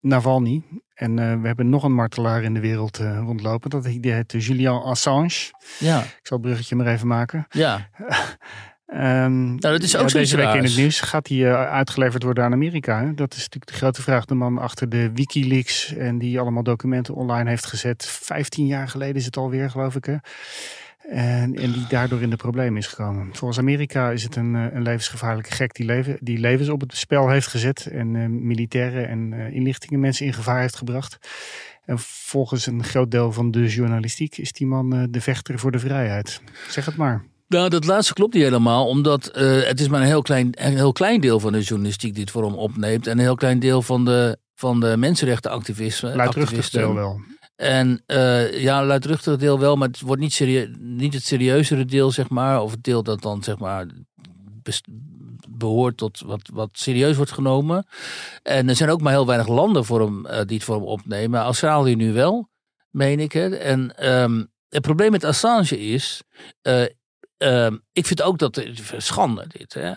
[0.00, 0.62] Navalny.
[1.02, 3.70] En uh, we hebben nog een martelaar in de wereld uh, rondlopen.
[3.70, 5.50] Dat heet Julian Assange.
[5.78, 6.00] Ja.
[6.00, 7.46] Ik zal het bruggetje maar even maken.
[7.50, 7.88] Ja.
[8.86, 12.22] um, nou, dat is ook ja, Deze week in het nieuws gaat hij uh, uitgeleverd
[12.22, 13.00] worden aan Amerika.
[13.00, 13.14] Hè?
[13.14, 14.24] Dat is natuurlijk de grote vraag.
[14.24, 18.06] De man achter de Wikileaks en die allemaal documenten online heeft gezet.
[18.06, 20.04] Vijftien jaar geleden is het alweer, geloof ik.
[20.04, 20.16] Hè?
[21.08, 23.28] En, en, die daardoor in de problemen is gekomen.
[23.32, 26.96] Volgens Amerika is het een, eh, een levensgevaarlijke gek die, leven, die levens op het
[26.96, 27.86] spel heeft gezet.
[27.86, 31.18] En uh, militaire en uh, inlichtingen mensen in gevaar heeft gebracht.
[31.84, 35.70] En volgens een groot deel van de journalistiek is die man uh, de vechter voor
[35.70, 36.40] de vrijheid.
[36.68, 37.24] Zeg het maar.
[37.48, 39.30] Nou, dat laatste klopt niet helemaal, omdat
[39.64, 42.32] het is maar een heel klein, een heel klein deel van de journalistiek die het
[42.32, 43.06] voor hem opneemt.
[43.06, 46.16] En een heel klein deel van de, van de mensenrechtenactivisten.
[46.16, 47.20] Luidruchtig deel wel.
[47.56, 52.10] En uh, ja, luidruchtig deel wel, maar het wordt niet, serieus, niet het serieuzere deel,
[52.10, 52.62] zeg maar.
[52.62, 53.86] Of het deel dat dan, zeg maar,
[55.48, 57.86] behoort tot wat, wat serieus wordt genomen.
[58.42, 60.84] En er zijn ook maar heel weinig landen voor hem, uh, die het voor hem
[60.84, 61.40] opnemen.
[61.40, 62.48] Australië nu wel,
[62.90, 63.32] meen ik.
[63.32, 63.56] Hè.
[63.56, 66.22] En um, het probleem met Assange is...
[66.62, 66.86] Uh,
[67.92, 68.64] ik vind ook dat
[68.96, 69.74] schande dit.
[69.74, 69.92] Hè.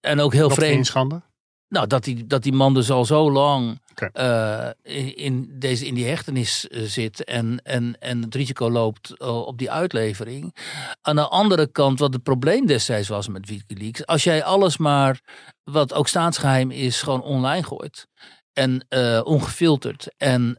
[0.00, 0.86] en ook heel Wat vreemd.
[0.86, 1.22] schande?
[1.70, 3.80] Nou, dat die, dat die man dus al zo lang
[4.16, 4.68] uh,
[5.14, 9.58] in, deze, in die hechtenis uh, zit en, en, en het risico loopt uh, op
[9.58, 10.56] die uitlevering.
[11.02, 15.20] Aan de andere kant, wat het probleem destijds was met Wikileaks, als jij alles maar,
[15.64, 18.06] wat ook staatsgeheim is, gewoon online gooit
[18.52, 18.86] en
[19.24, 20.58] ongefilterd en,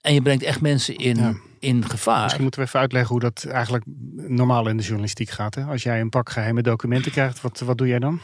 [0.00, 1.40] en je brengt echt mensen in.
[1.58, 2.22] in gevaar.
[2.22, 3.84] Misschien moeten we even uitleggen hoe dat eigenlijk
[4.16, 5.54] normaal in de journalistiek gaat.
[5.54, 5.64] Hè?
[5.64, 8.20] Als jij een pak geheime documenten krijgt, wat, wat doe jij dan?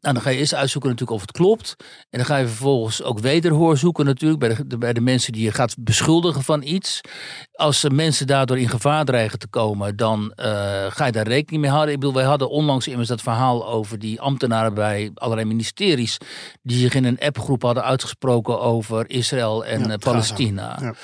[0.00, 1.76] Nou, dan ga je eerst uitzoeken natuurlijk of het klopt.
[2.10, 5.44] En dan ga je vervolgens ook wederhoor zoeken natuurlijk bij de, bij de mensen die
[5.44, 7.00] je gaat beschuldigen van iets.
[7.52, 10.44] Als mensen daardoor in gevaar dreigen te komen, dan uh,
[10.88, 11.94] ga je daar rekening mee houden.
[11.94, 16.16] Ik bedoel, wij hadden onlangs immers dat verhaal over die ambtenaren bij allerlei ministeries
[16.62, 20.78] die zich in een appgroep hadden uitgesproken over Israël en ja, Palestina.
[20.80, 20.94] Ja.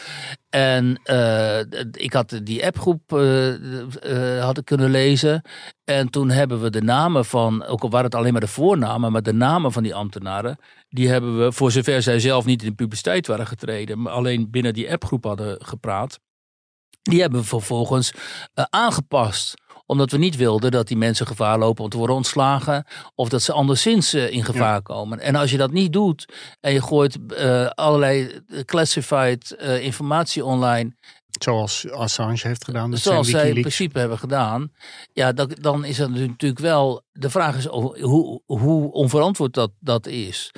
[0.49, 1.61] En uh,
[1.93, 5.43] ik had die appgroep uh, uh, had ik kunnen lezen.
[5.85, 9.13] En toen hebben we de namen van, ook al waren het alleen maar de voornamen,
[9.13, 12.69] maar de namen van die ambtenaren, die hebben we, voor zover zij zelf niet in
[12.69, 16.19] de publiciteit waren getreden, maar alleen binnen die appgroep hadden gepraat,
[17.03, 18.13] die hebben we vervolgens
[18.71, 19.55] aangepast
[19.87, 22.87] omdat we niet wilden dat die mensen gevaar lopen om te worden ontslagen.
[23.15, 25.21] Of dat ze anderszins in gevaar komen.
[25.21, 30.97] En als je dat niet doet en je gooit uh, allerlei classified uh, informatie online.
[31.39, 32.91] Zoals Assange heeft gedaan.
[32.91, 34.73] Dus Zoals zij in principe hebben gedaan.
[35.13, 37.05] Ja, dat, dan is het natuurlijk wel.
[37.13, 40.51] De vraag is hoe, hoe onverantwoord dat, dat is.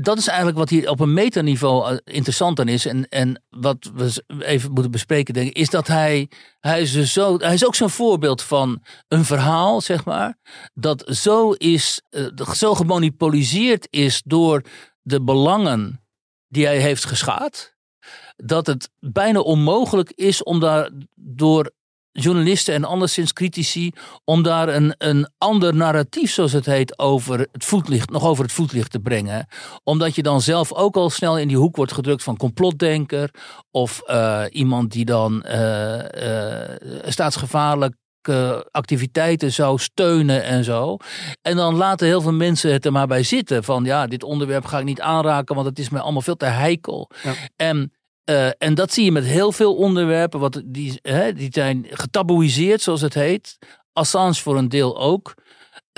[0.00, 2.86] Dat is eigenlijk wat hier op een metaniveau eh, interessant aan is.
[2.86, 6.30] En, en wat we even moeten bespreken, denk ik, is dat hij.
[6.60, 10.38] Hij is, dus zo, hij is ook zo'n voorbeeld van een verhaal, zeg maar.
[10.74, 12.02] Dat zo is.
[12.10, 14.62] Eh, zo gemonipoliseerd is door
[15.02, 16.02] de belangen
[16.48, 17.76] die hij heeft geschaad
[18.44, 21.70] dat het bijna onmogelijk is om daar door
[22.12, 23.92] journalisten en anderszins critici
[24.24, 28.52] om daar een, een ander narratief, zoals het heet, over het voetlicht, nog over het
[28.52, 29.46] voetlicht te brengen.
[29.84, 33.30] Omdat je dan zelf ook al snel in die hoek wordt gedrukt van complotdenker
[33.70, 36.60] of uh, iemand die dan uh, uh,
[37.04, 37.94] staatsgevaarlijk
[38.70, 40.96] activiteiten zou steunen en zo.
[41.42, 43.64] En dan laten heel veel mensen het er maar bij zitten.
[43.64, 46.44] Van ja, dit onderwerp ga ik niet aanraken, want het is me allemaal veel te
[46.44, 47.10] heikel.
[47.22, 47.34] Ja.
[47.56, 47.92] En
[48.30, 50.40] uh, en dat zie je met heel veel onderwerpen.
[50.40, 53.58] Wat die, hè, die zijn getaboeiseerd, zoals het heet.
[53.92, 55.34] Assange voor een deel ook.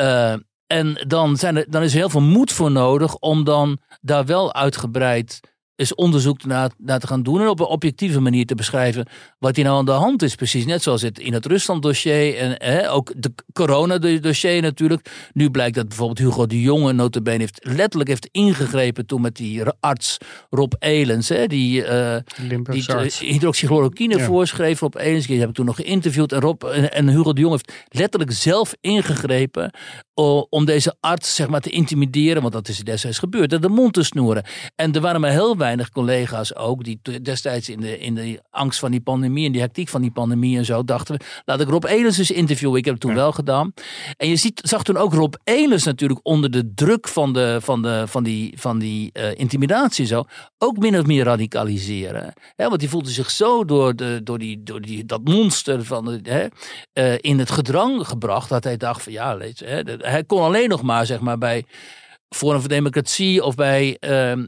[0.01, 0.35] Uh,
[0.67, 4.27] en dan, zijn er, dan is er heel veel moed voor nodig om dan daar
[4.27, 5.41] wel uitgebreid
[5.81, 9.07] is onderzoek naar, naar te gaan doen en op een objectieve manier te beschrijven
[9.39, 10.35] wat hier nou aan de hand is.
[10.35, 15.29] Precies net zoals het in het Rusland-dossier en hè, ook de corona-dossier natuurlijk.
[15.33, 19.63] Nu blijkt dat bijvoorbeeld Hugo de Jonge notabene heeft letterlijk heeft ingegrepen toen met die
[19.81, 20.17] arts
[20.51, 22.17] Rob Elens, hè, die, uh,
[22.63, 22.85] die
[23.19, 24.25] hydroxychloroquine ja.
[24.25, 24.81] voorschreef.
[24.81, 27.53] Rob Elens, die heb ik toen nog geïnterviewd en, Rob, en, en Hugo de Jonge
[27.53, 29.71] heeft letterlijk zelf ingegrepen
[30.49, 34.03] om deze arts zeg maar te intimideren, want dat is destijds gebeurd, de mond te
[34.03, 34.45] snoeren.
[34.77, 38.79] En er waren maar heel weinig collega's ook die destijds in de, in de angst
[38.79, 41.69] van die pandemie en die hectiek van die pandemie en zo dachten we, laat ik
[41.69, 42.79] Rob Elens eens interviewen.
[42.79, 43.73] Ik heb het toen wel gedaan.
[44.17, 47.83] En je ziet, zag toen ook Rob Elens natuurlijk onder de druk van, de, van,
[47.83, 50.25] de, van die, van die uh, intimidatie zo,
[50.59, 52.33] ook min of meer radicaliseren.
[52.57, 56.51] Want die voelde zich zo door, de, door, die, door die, dat monster van de,
[56.95, 60.69] uh, in het gedrang gebracht dat hij dacht van ja, weet je, hij kon alleen
[60.69, 61.65] nog maar, zeg maar, bij
[62.37, 64.45] Forum voor Democratie of bij, uh, uh,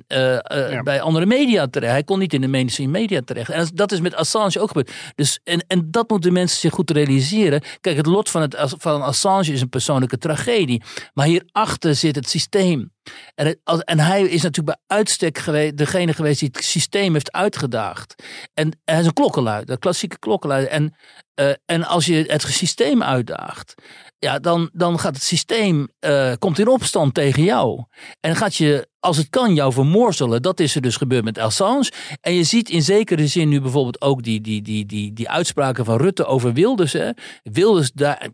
[0.48, 0.82] ja.
[0.82, 1.92] bij andere media terecht.
[1.92, 3.50] Hij kon niet in de mainstream media terecht.
[3.50, 4.92] En dat is met Assange ook gebeurd.
[5.14, 7.62] Dus, en, en dat moeten mensen zich goed realiseren.
[7.80, 10.82] Kijk, het lot van, het, van Assange is een persoonlijke tragedie.
[11.14, 12.92] Maar hierachter zit het systeem.
[13.34, 18.14] En, en hij is natuurlijk bij uitstek geweest, degene geweest die het systeem heeft uitgedaagd.
[18.54, 20.70] En hij is een klokkenluider, klassieke klokkenluider.
[20.70, 20.94] En,
[21.40, 23.74] uh, en als je het systeem uitdaagt,
[24.18, 27.84] ja, dan, dan gaat het systeem, uh, komt in opstand tegen jou.
[28.20, 30.42] En gaat je, als het kan, jou vermorzelen.
[30.42, 31.92] Dat is er dus gebeurd met Assange.
[32.20, 35.84] En je ziet in zekere zin nu bijvoorbeeld ook die, die, die, die, die uitspraken
[35.84, 36.92] van Rutte over Wilders.
[36.92, 37.10] Hè.
[37.42, 38.28] Wilders, daar,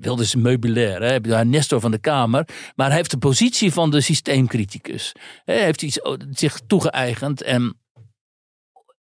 [0.00, 1.34] Wilders meubilair, hè?
[1.34, 2.48] Hij Nestor van de Kamer.
[2.74, 5.12] Maar hij heeft de positie van de systeemcriticus.
[5.44, 6.00] Hij heeft iets,
[6.30, 7.76] zich toegeëigend en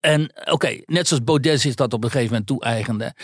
[0.01, 3.15] en oké, net zoals Baudet zich dat op een gegeven moment toe-eigende.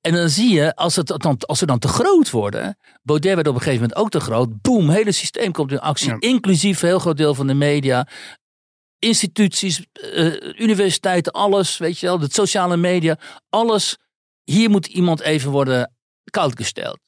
[0.00, 2.78] En dan zie je, als, het dan, als ze dan te groot worden.
[3.02, 4.62] Baudet werd op een gegeven moment ook te groot.
[4.62, 6.16] Boom, hele systeem komt in actie.
[6.18, 8.08] Inclusief een heel groot deel van de media.
[8.98, 12.18] Instituties, uh, universiteiten, alles, weet je wel.
[12.18, 13.18] De sociale media,
[13.48, 13.96] alles.
[14.44, 15.92] Hier moet iemand even worden
[16.30, 16.98] koud gesteld.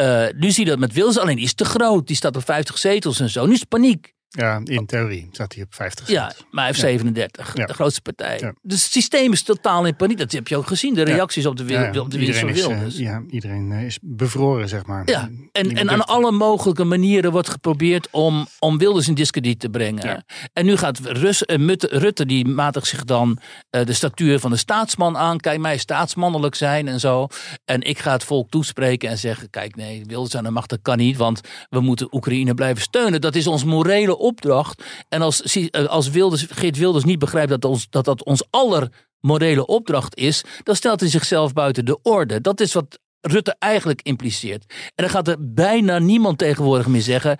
[0.00, 2.06] Uh, nu zie je dat met Wils, alleen is te groot.
[2.06, 3.46] Die staat op 50 zetels en zo.
[3.46, 4.12] Nu is het paniek.
[4.36, 8.54] Ja, in theorie staat hij op 50 Ja, maar hij heeft 37, de grootste partij.
[8.62, 10.18] Dus het systeem is totaal in paniek.
[10.18, 12.96] Dat heb je ook gezien, de reacties op de, wereld, op de winst van Wilders.
[12.96, 15.02] ja, iedereen eh, is bevroren, zeg maar.
[15.10, 19.68] Ja, en, en aan alle mogelijke manieren wordt geprobeerd om, om Wilders in discrediet te
[19.68, 20.24] brengen.
[20.52, 23.38] En nu gaat Rus, uh, Rutte, die matigt zich dan
[23.70, 25.38] uh, de statuur van de staatsman aan.
[25.38, 27.26] Kijk, mij staatsmannelijk zijn en zo.
[27.64, 30.78] En ik ga het volk toespreken en zeggen, kijk nee, Wilders aan de macht, dat
[30.82, 31.16] kan niet.
[31.16, 33.20] Want we moeten Oekraïne blijven steunen.
[33.20, 34.82] Dat is ons morele opdracht.
[35.08, 38.88] En als, eh, als Wilders, Geert Wilders niet begrijpt dat, ons, dat dat ons aller
[39.20, 42.40] morele opdracht is, dan stelt hij zichzelf buiten de orde.
[42.40, 44.64] Dat is wat Rutte eigenlijk impliceert.
[44.68, 47.38] En dan gaat er bijna niemand tegenwoordig meer zeggen.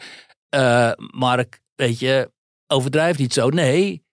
[0.57, 2.30] uh, Mark, weet je,
[2.66, 3.49] overdrijf niet zo.
[3.49, 4.05] Nee,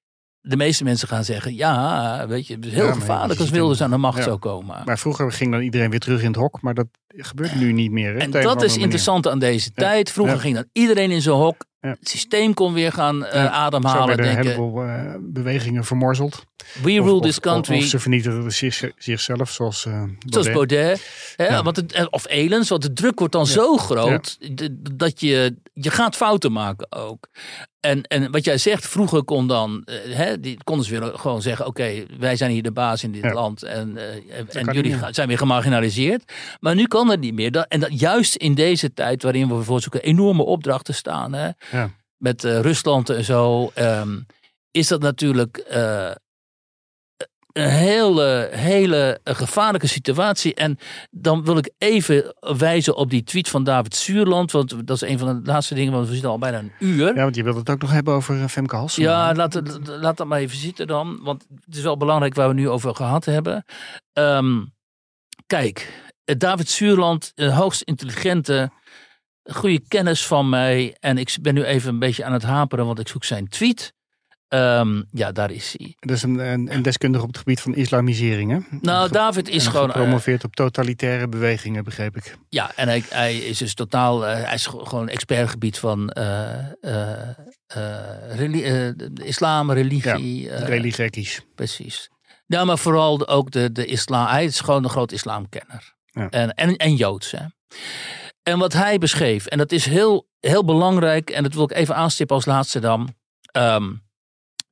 [0.42, 3.90] de meeste mensen gaan zeggen, ja, weet je, het is heel gevaarlijk als Wilders aan
[3.90, 4.82] de macht zou komen.
[4.86, 7.92] Maar vroeger ging dan iedereen weer terug in het hok, maar dat gebeurt nu niet
[7.92, 8.14] meer.
[8.14, 10.12] Hè, en dat is interessant aan deze tijd.
[10.12, 11.66] Vroeger ging dan iedereen in zijn hok.
[11.82, 14.02] Het systeem kon weer gaan uh, ademhalen.
[14.02, 16.46] Zo werden een heleboel uh, bewegingen vermorzeld.
[16.84, 17.78] We rule this country.
[17.78, 20.34] Of, ze vernietigen zich, zichzelf, zoals uh, Baudet.
[20.34, 21.34] Zoals Baudet.
[21.36, 21.64] Hè, ja.
[21.64, 24.38] want het, of Elens, want de druk wordt dan zo groot
[24.96, 27.28] dat je, je gaat fouten maken ook.
[27.82, 31.66] En, en wat jij zegt, vroeger kon dan, hè, die, konden ze weer gewoon zeggen:
[31.66, 33.98] Oké, wij zijn hier de baas in dit land en,
[34.50, 36.34] en jullie zijn weer gemarginaliseerd.
[36.60, 37.66] Maar nu kan het niet meer.
[37.68, 41.90] en dat, juist in deze tijd, waarin we voor zo'n enorme opdrachten staan, hè, ja.
[42.18, 44.26] met uh, Rusland en zo, um,
[44.72, 46.12] is dat natuurlijk uh,
[47.54, 50.54] een hele, hele gevaarlijke situatie.
[50.54, 50.78] En
[51.12, 54.52] dan wil ik even wijzen op die tweet van David Zuurland.
[54.52, 57.16] Want dat is een van de laatste dingen, want we zitten al bijna een uur.
[57.16, 59.04] Ja, want je wilt het ook nog hebben over Femke Halsen.
[59.04, 61.20] Ja, laat, laat dat maar even zitten dan.
[61.22, 63.66] Want het is wel belangrijk waar we nu over gehad hebben.
[64.14, 64.74] Um,
[65.48, 68.72] kijk, David Zuurland, hoogst intelligente,
[69.44, 70.96] goede kennis van mij.
[71.00, 73.94] En ik ben nu even een beetje aan het haperen, want ik zoek zijn tweet.
[74.54, 75.96] Um, ja, daar is hij.
[76.00, 78.78] Dat is een, een, een, deskundige op het gebied van islamisering, hè?
[78.82, 79.88] Nou, David is gewoon...
[79.88, 82.38] Eh, gepromoveerd op totalitaire bewegingen, begreep ik.
[82.50, 84.28] Ja, en hij, hij is dus totaal...
[84.28, 86.58] Uh, hij is gewoon expertgebied van uh,
[89.14, 90.42] islam, religie.
[90.42, 90.66] Ja.
[91.56, 92.10] Precies.
[92.46, 94.28] Ja, maar vooral ook de, de islam.
[94.28, 95.94] Hij is gewoon een groot islamkenner.
[96.06, 96.30] Ja.
[96.30, 97.32] En, en, en Joods.
[97.32, 97.46] Hè.
[98.44, 101.96] En wat hij beschreef, en dat is heel, heel belangrijk, en dat wil ik even
[101.96, 103.14] aanstippen als laatste dan.
[103.58, 104.10] Um,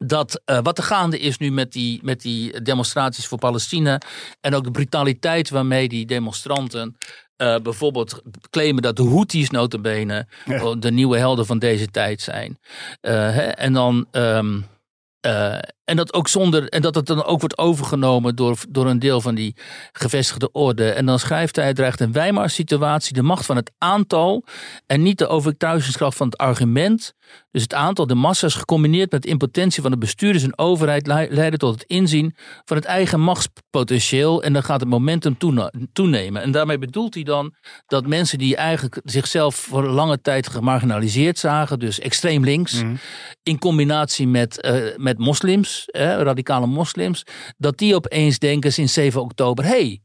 [0.05, 4.01] dat uh, wat er gaande is nu met die, met die demonstraties voor Palestina.
[4.41, 6.97] En ook de brutaliteit waarmee die demonstranten
[7.37, 10.75] uh, bijvoorbeeld claimen dat de Houthis notabene ja.
[10.75, 12.57] de nieuwe helden van deze tijd zijn.
[13.01, 14.65] Uh, hè, en dan um,
[15.25, 15.57] uh,
[15.89, 19.21] en dat ook zonder, en dat het dan ook wordt overgenomen door, door een deel
[19.21, 19.55] van die
[19.91, 20.89] gevestigde orde.
[20.89, 24.43] En dan schrijft hij, dreigt een Weimar situatie de macht van het aantal
[24.85, 27.13] en niet de overtuigingskracht van het argument.
[27.51, 31.59] Dus het aantal, de massa's, gecombineerd met de impotentie van de bestuurders en overheid, leiden
[31.59, 32.35] tot het inzien
[32.65, 34.43] van het eigen machtspotentieel.
[34.43, 35.37] En dan gaat het momentum
[35.93, 36.41] toenemen.
[36.41, 37.53] En daarmee bedoelt hij dan
[37.87, 42.97] dat mensen die eigenlijk zichzelf voor lange tijd gemarginaliseerd zagen, dus extreem links, mm.
[43.43, 47.23] in combinatie met, uh, met moslims, radicale moslims,
[47.57, 50.01] dat die opeens denken sinds 7 oktober: hé, hey,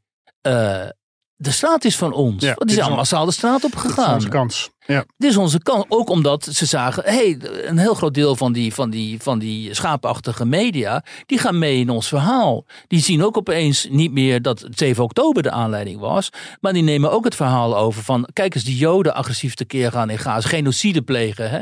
[0.83, 0.91] uh,
[1.37, 2.45] de straat is van ons.
[2.45, 3.95] Ja, die zijn allemaal massaal de straat op gegaan.
[3.97, 4.71] Dit is onze kans.
[4.87, 5.05] Ja.
[5.17, 5.85] Dit is onze kans.
[5.89, 9.75] Ook omdat ze zagen, hey, een heel groot deel van die, van, die, van die
[9.75, 12.67] schaapachtige media, die gaan mee in ons verhaal.
[12.87, 16.31] Die zien ook opeens niet meer dat 7 oktober de aanleiding was.
[16.61, 20.11] Maar die nemen ook het verhaal over van, kijk eens, die joden agressief tekeer gaan
[20.11, 20.49] in Gaza.
[20.49, 21.61] Genocide plegen, hè.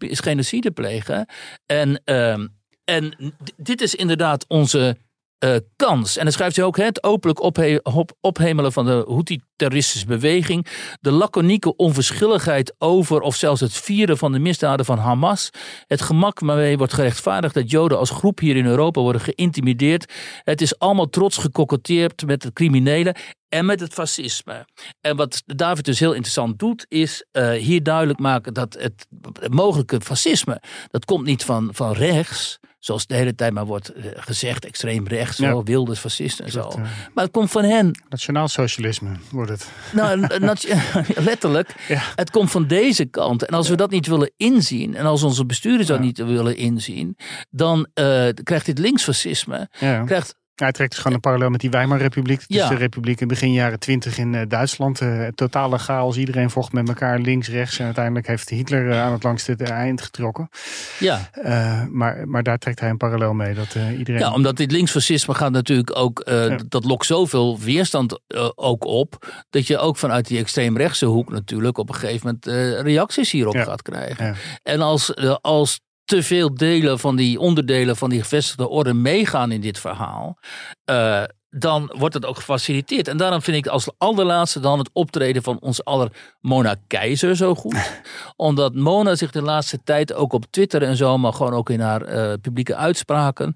[0.00, 1.26] Genocide plegen.
[1.66, 2.02] En...
[2.04, 2.34] Uh,
[2.90, 4.96] en dit is inderdaad onze
[5.44, 6.16] uh, kans.
[6.16, 9.04] En dan schrijft hij ook het openlijk ophe op, ophemelen van de
[9.60, 10.66] Houthi-terroristische beweging.
[11.00, 15.50] De laconieke onverschilligheid over of zelfs het vieren van de misdaden van Hamas.
[15.86, 20.12] Het gemak waarmee wordt gerechtvaardigd dat Joden als groep hier in Europa worden geïntimideerd.
[20.44, 23.16] Het is allemaal trots gekoketteerd met de criminelen
[23.48, 24.66] en met het fascisme.
[25.00, 29.06] En wat David dus heel interessant doet, is uh, hier duidelijk maken dat het,
[29.40, 33.88] het mogelijke fascisme, dat komt niet van, van rechts zoals de hele tijd maar wordt
[33.88, 35.50] eh, gezegd, extreem rechts, ja.
[35.50, 36.68] zo, wilde fascisten en zo.
[36.68, 36.74] Uh,
[37.14, 38.02] maar het komt van hen.
[38.08, 39.68] Nationaal socialisme wordt het.
[39.92, 40.26] Nou,
[41.30, 41.74] letterlijk.
[41.88, 42.02] Ja.
[42.14, 43.44] Het komt van deze kant.
[43.44, 47.16] En als we dat niet willen inzien, en als onze bestuurders dat niet willen inzien,
[47.50, 49.68] dan uh, krijgt dit linksfascisme,
[50.04, 52.48] krijgt hij trekt dus gewoon een parallel met die Weimar-republiek.
[52.48, 55.00] Dus de republiek in begin jaren twintig in uh, Duitsland.
[55.00, 57.78] Uh, totale chaos, iedereen vocht met elkaar links, rechts.
[57.78, 60.48] En uiteindelijk heeft Hitler uh, aan het langste eind getrokken.
[60.98, 61.30] Ja.
[61.90, 63.54] maar, maar daar trekt hij een parallel mee.
[63.54, 64.20] Dat, iedereen...
[64.20, 66.22] Ja, omdat dit linksfascisme gaat natuurlijk ook...
[66.24, 66.58] Ja.
[66.68, 68.20] Dat lokt zoveel weerstand
[68.54, 69.26] ook op...
[69.50, 71.78] dat je ook vanuit die extreemrechtse hoek natuurlijk...
[71.78, 73.64] op een gegeven moment reacties hierop ja.
[73.64, 74.24] gaat krijgen.
[74.24, 74.34] Ja.
[74.62, 75.80] En als, als
[76.10, 80.38] te veel delen van die onderdelen van die gevestigde orde meegaan in dit verhaal.
[80.90, 83.08] Uh, dan wordt het ook gefaciliteerd.
[83.08, 87.54] En daarom vind ik als allerlaatste dan het optreden van ons aller Mona Keizer zo
[87.54, 88.02] goed.
[88.36, 91.80] Omdat Mona zich de laatste tijd ook op Twitter en zo, maar gewoon ook in
[91.80, 93.54] haar uh, publieke uitspraken,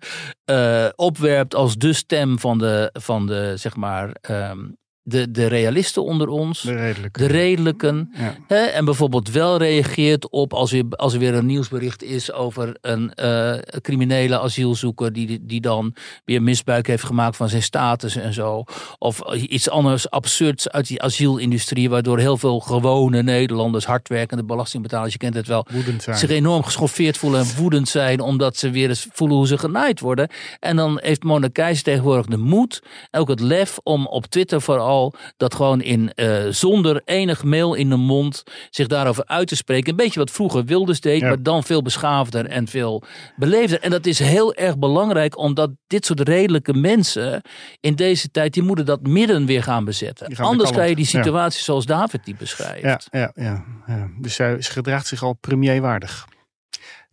[0.51, 4.77] uh, opwerpt als de stem van de, van de zeg maar, um,
[5.07, 7.19] de, de realisten onder ons, De redelijke.
[7.21, 8.11] de redelijken.
[8.17, 8.35] Ja.
[8.47, 12.77] Hè, en bijvoorbeeld wel reageert op als er, als er weer een nieuwsbericht is over
[12.81, 15.95] een eh, criminele asielzoeker die, die dan
[16.25, 18.65] weer misbruik heeft gemaakt van zijn status en zo.
[18.99, 25.19] Of iets anders absurds uit die asielindustrie, waardoor heel veel gewone Nederlanders, hardwerkende belastingbetalers, je
[25.19, 26.17] kent het wel, Woedend zijn.
[26.17, 30.01] zich enorm geschoffeerd voelen en woedend zijn omdat ze weer eens voelen hoe ze genaaid
[30.01, 30.29] worden.
[30.61, 34.61] En dan heeft Mona Keijs tegenwoordig de moed, en ook het lef om op Twitter
[34.61, 34.93] vooral
[35.37, 39.91] dat gewoon in eh, zonder enig mail in de mond zich daarover uit te spreken.
[39.91, 41.29] Een beetje wat vroeger Wilders deed, Ja.
[41.29, 43.03] maar dan veel beschaafder en veel
[43.37, 43.81] beleefder.
[43.81, 47.43] En dat is heel erg belangrijk omdat dit soort redelijke mensen
[47.81, 50.37] in deze tijd, die moeten dat midden weer gaan bezetten.
[50.37, 51.09] Gaan Anders de krijg je die.
[51.13, 51.23] Ja.
[51.23, 52.83] situatie zoals David die beschrijft.
[52.83, 54.09] Ja, ja, ja, ja.
[54.21, 56.27] Dus zij, ze gedraagt zich al premierwaardig.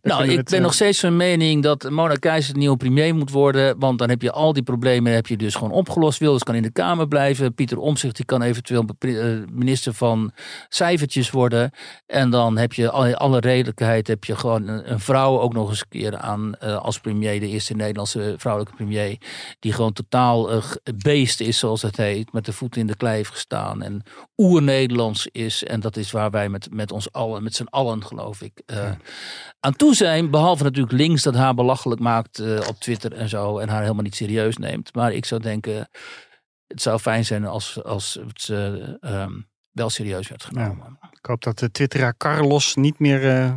[0.02, 3.30] Nou, ik ben het, nog steeds van mening dat Mona Keizer de nieuwe premier moet
[3.30, 3.78] worden.
[3.78, 6.18] Want dan heb je al die problemen heb je dus gewoon opgelost.
[6.18, 7.54] Wilders kan in de Kamer blijven.
[7.54, 10.32] Pieter Omtzigt die kan eventueel eh, minister van
[10.68, 11.70] cijfertjes worden.
[12.06, 14.06] En dan heb je alle, alle redelijkheid.
[14.06, 17.40] Heb je gewoon een, een vrouw ook nog eens een keer aan eh, als premier.
[17.40, 19.16] De eerste Nederlandse vrouwelijke premier.
[19.58, 22.32] Die gewoon totaal eh, g- beest is zoals het heet.
[22.32, 23.82] Met de voeten in de klei heeft gestaan.
[23.82, 24.02] En
[24.36, 25.64] oer-Nederlands is.
[25.64, 28.90] En dat is waar wij met, met ons allen, met z'n allen geloof ik, eh,
[29.60, 30.30] aan toe zijn.
[30.30, 33.58] Behalve natuurlijk links dat haar belachelijk maakt eh, op Twitter en zo.
[33.58, 34.94] En haar helemaal niet serieus neemt.
[34.94, 35.88] Maar ik zou denken,
[36.66, 39.40] het zou fijn zijn als, als het eh, ehm,
[39.72, 40.98] wel serieus werd genomen.
[41.22, 43.50] Ik hoop dat de twitteraar Carlos niet meer eh,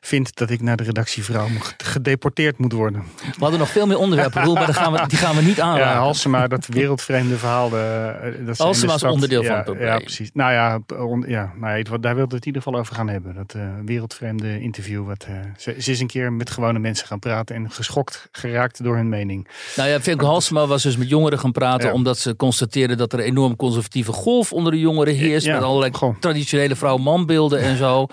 [0.00, 1.46] vindt dat ik naar de redactievrouw
[1.76, 3.02] gedeporteerd moet worden.
[3.20, 5.60] We hadden nog veel meer onderwerpen, Roel, maar die gaan we, die gaan we niet
[5.66, 5.92] aanraken.
[5.92, 7.68] Ja, Halsema, dat wereldvreemde verhaal.
[7.68, 9.86] De, dat ze in Halsema is stad- onderdeel ja, van het probleem.
[9.88, 10.30] Ja, precies.
[10.32, 13.34] Nou ja, on- ja maar het- daar wilde het in ieder geval over gaan hebben.
[13.34, 15.06] Dat eh, wereldvreemde interview.
[15.06, 18.82] Wat, eh, ze, ze is een keer met gewone mensen gaan praten en geschokt geraakt
[18.84, 19.48] door hun mening.
[19.76, 21.86] Nou ja, Femke Halsema was dus met jongeren gaan praten.
[21.88, 21.92] Ja.
[21.94, 25.45] Omdat ze constateerden dat er een enorm conservatieve golf onder de jongeren heerst.
[25.46, 26.16] Ja, met allerlei goh.
[26.20, 28.06] traditionele vrouw-manbeelden en zo.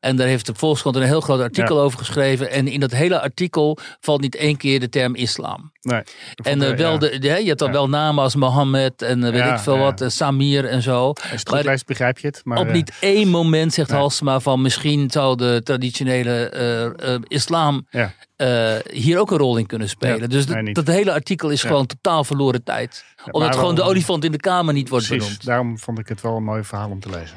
[0.00, 1.82] En daar heeft de Volkskrant een heel groot artikel Ja.
[1.82, 2.50] over geschreven.
[2.50, 5.72] En in dat hele artikel valt niet één keer de term islam.
[5.80, 6.02] Nee,
[6.42, 9.44] En eh, wel ja, de, je hebt dan wel namen als Mohammed en eh, weet
[9.52, 10.00] ik veel wat.
[10.00, 11.06] eh, Samir en zo.
[11.08, 12.40] Als het maar- begrijp je het.
[12.44, 13.98] Maar, Op niet één moment zegt nee.
[13.98, 17.86] Halsema van misschien zou de traditionele islam
[18.92, 20.30] hier ook een rol in kunnen spelen.
[20.30, 23.04] Dus dat- dat hele artikel is gewoon totaal verloren tijd.
[23.32, 25.44] Omdat maar gewoon de olifant in de kamer niet wordt Precies, benoemd.
[25.44, 27.36] daarom vond ik het wel een mooi verhaal om te lezen.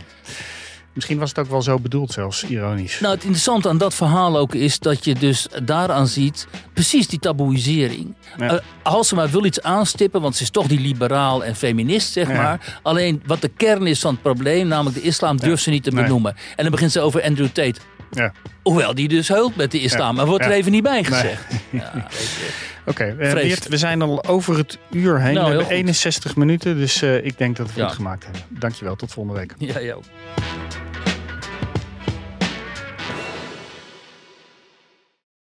[0.93, 2.99] Misschien was het ook wel zo bedoeld zelfs, ironisch.
[2.99, 7.19] Nou, het interessante aan dat verhaal ook is dat je dus daaraan ziet, precies die
[7.19, 8.15] taboeisering.
[8.37, 8.47] Ja.
[8.49, 12.33] Eh, Halsema wil iets aanstippen, want ze is toch die liberaal en feminist, zeg Ja.
[12.41, 12.79] maar.
[12.81, 15.91] Alleen wat de kern is van het probleem, namelijk de islam, durft ze niet te
[15.91, 16.03] Nee.
[16.03, 16.35] benoemen.
[16.55, 17.79] En dan begint ze over Andrew Tate.
[18.11, 18.33] Ja.
[18.63, 21.45] Hoewel die dus heult met de islam, maar wordt er even niet bij gezegd.
[21.69, 22.49] Ja, weet je.
[22.85, 23.45] Oké, eh, Vreselijk.
[23.47, 25.33] Weert, we zijn al over het uur heen.
[25.33, 25.73] Nou, we hebben goed.
[25.75, 27.87] 61 minuten, dus eh, ik denk dat we het Ja.
[27.87, 28.41] goed gemaakt hebben.
[28.49, 29.53] Dankjewel, tot volgende week.
[29.57, 29.95] Ja, ja.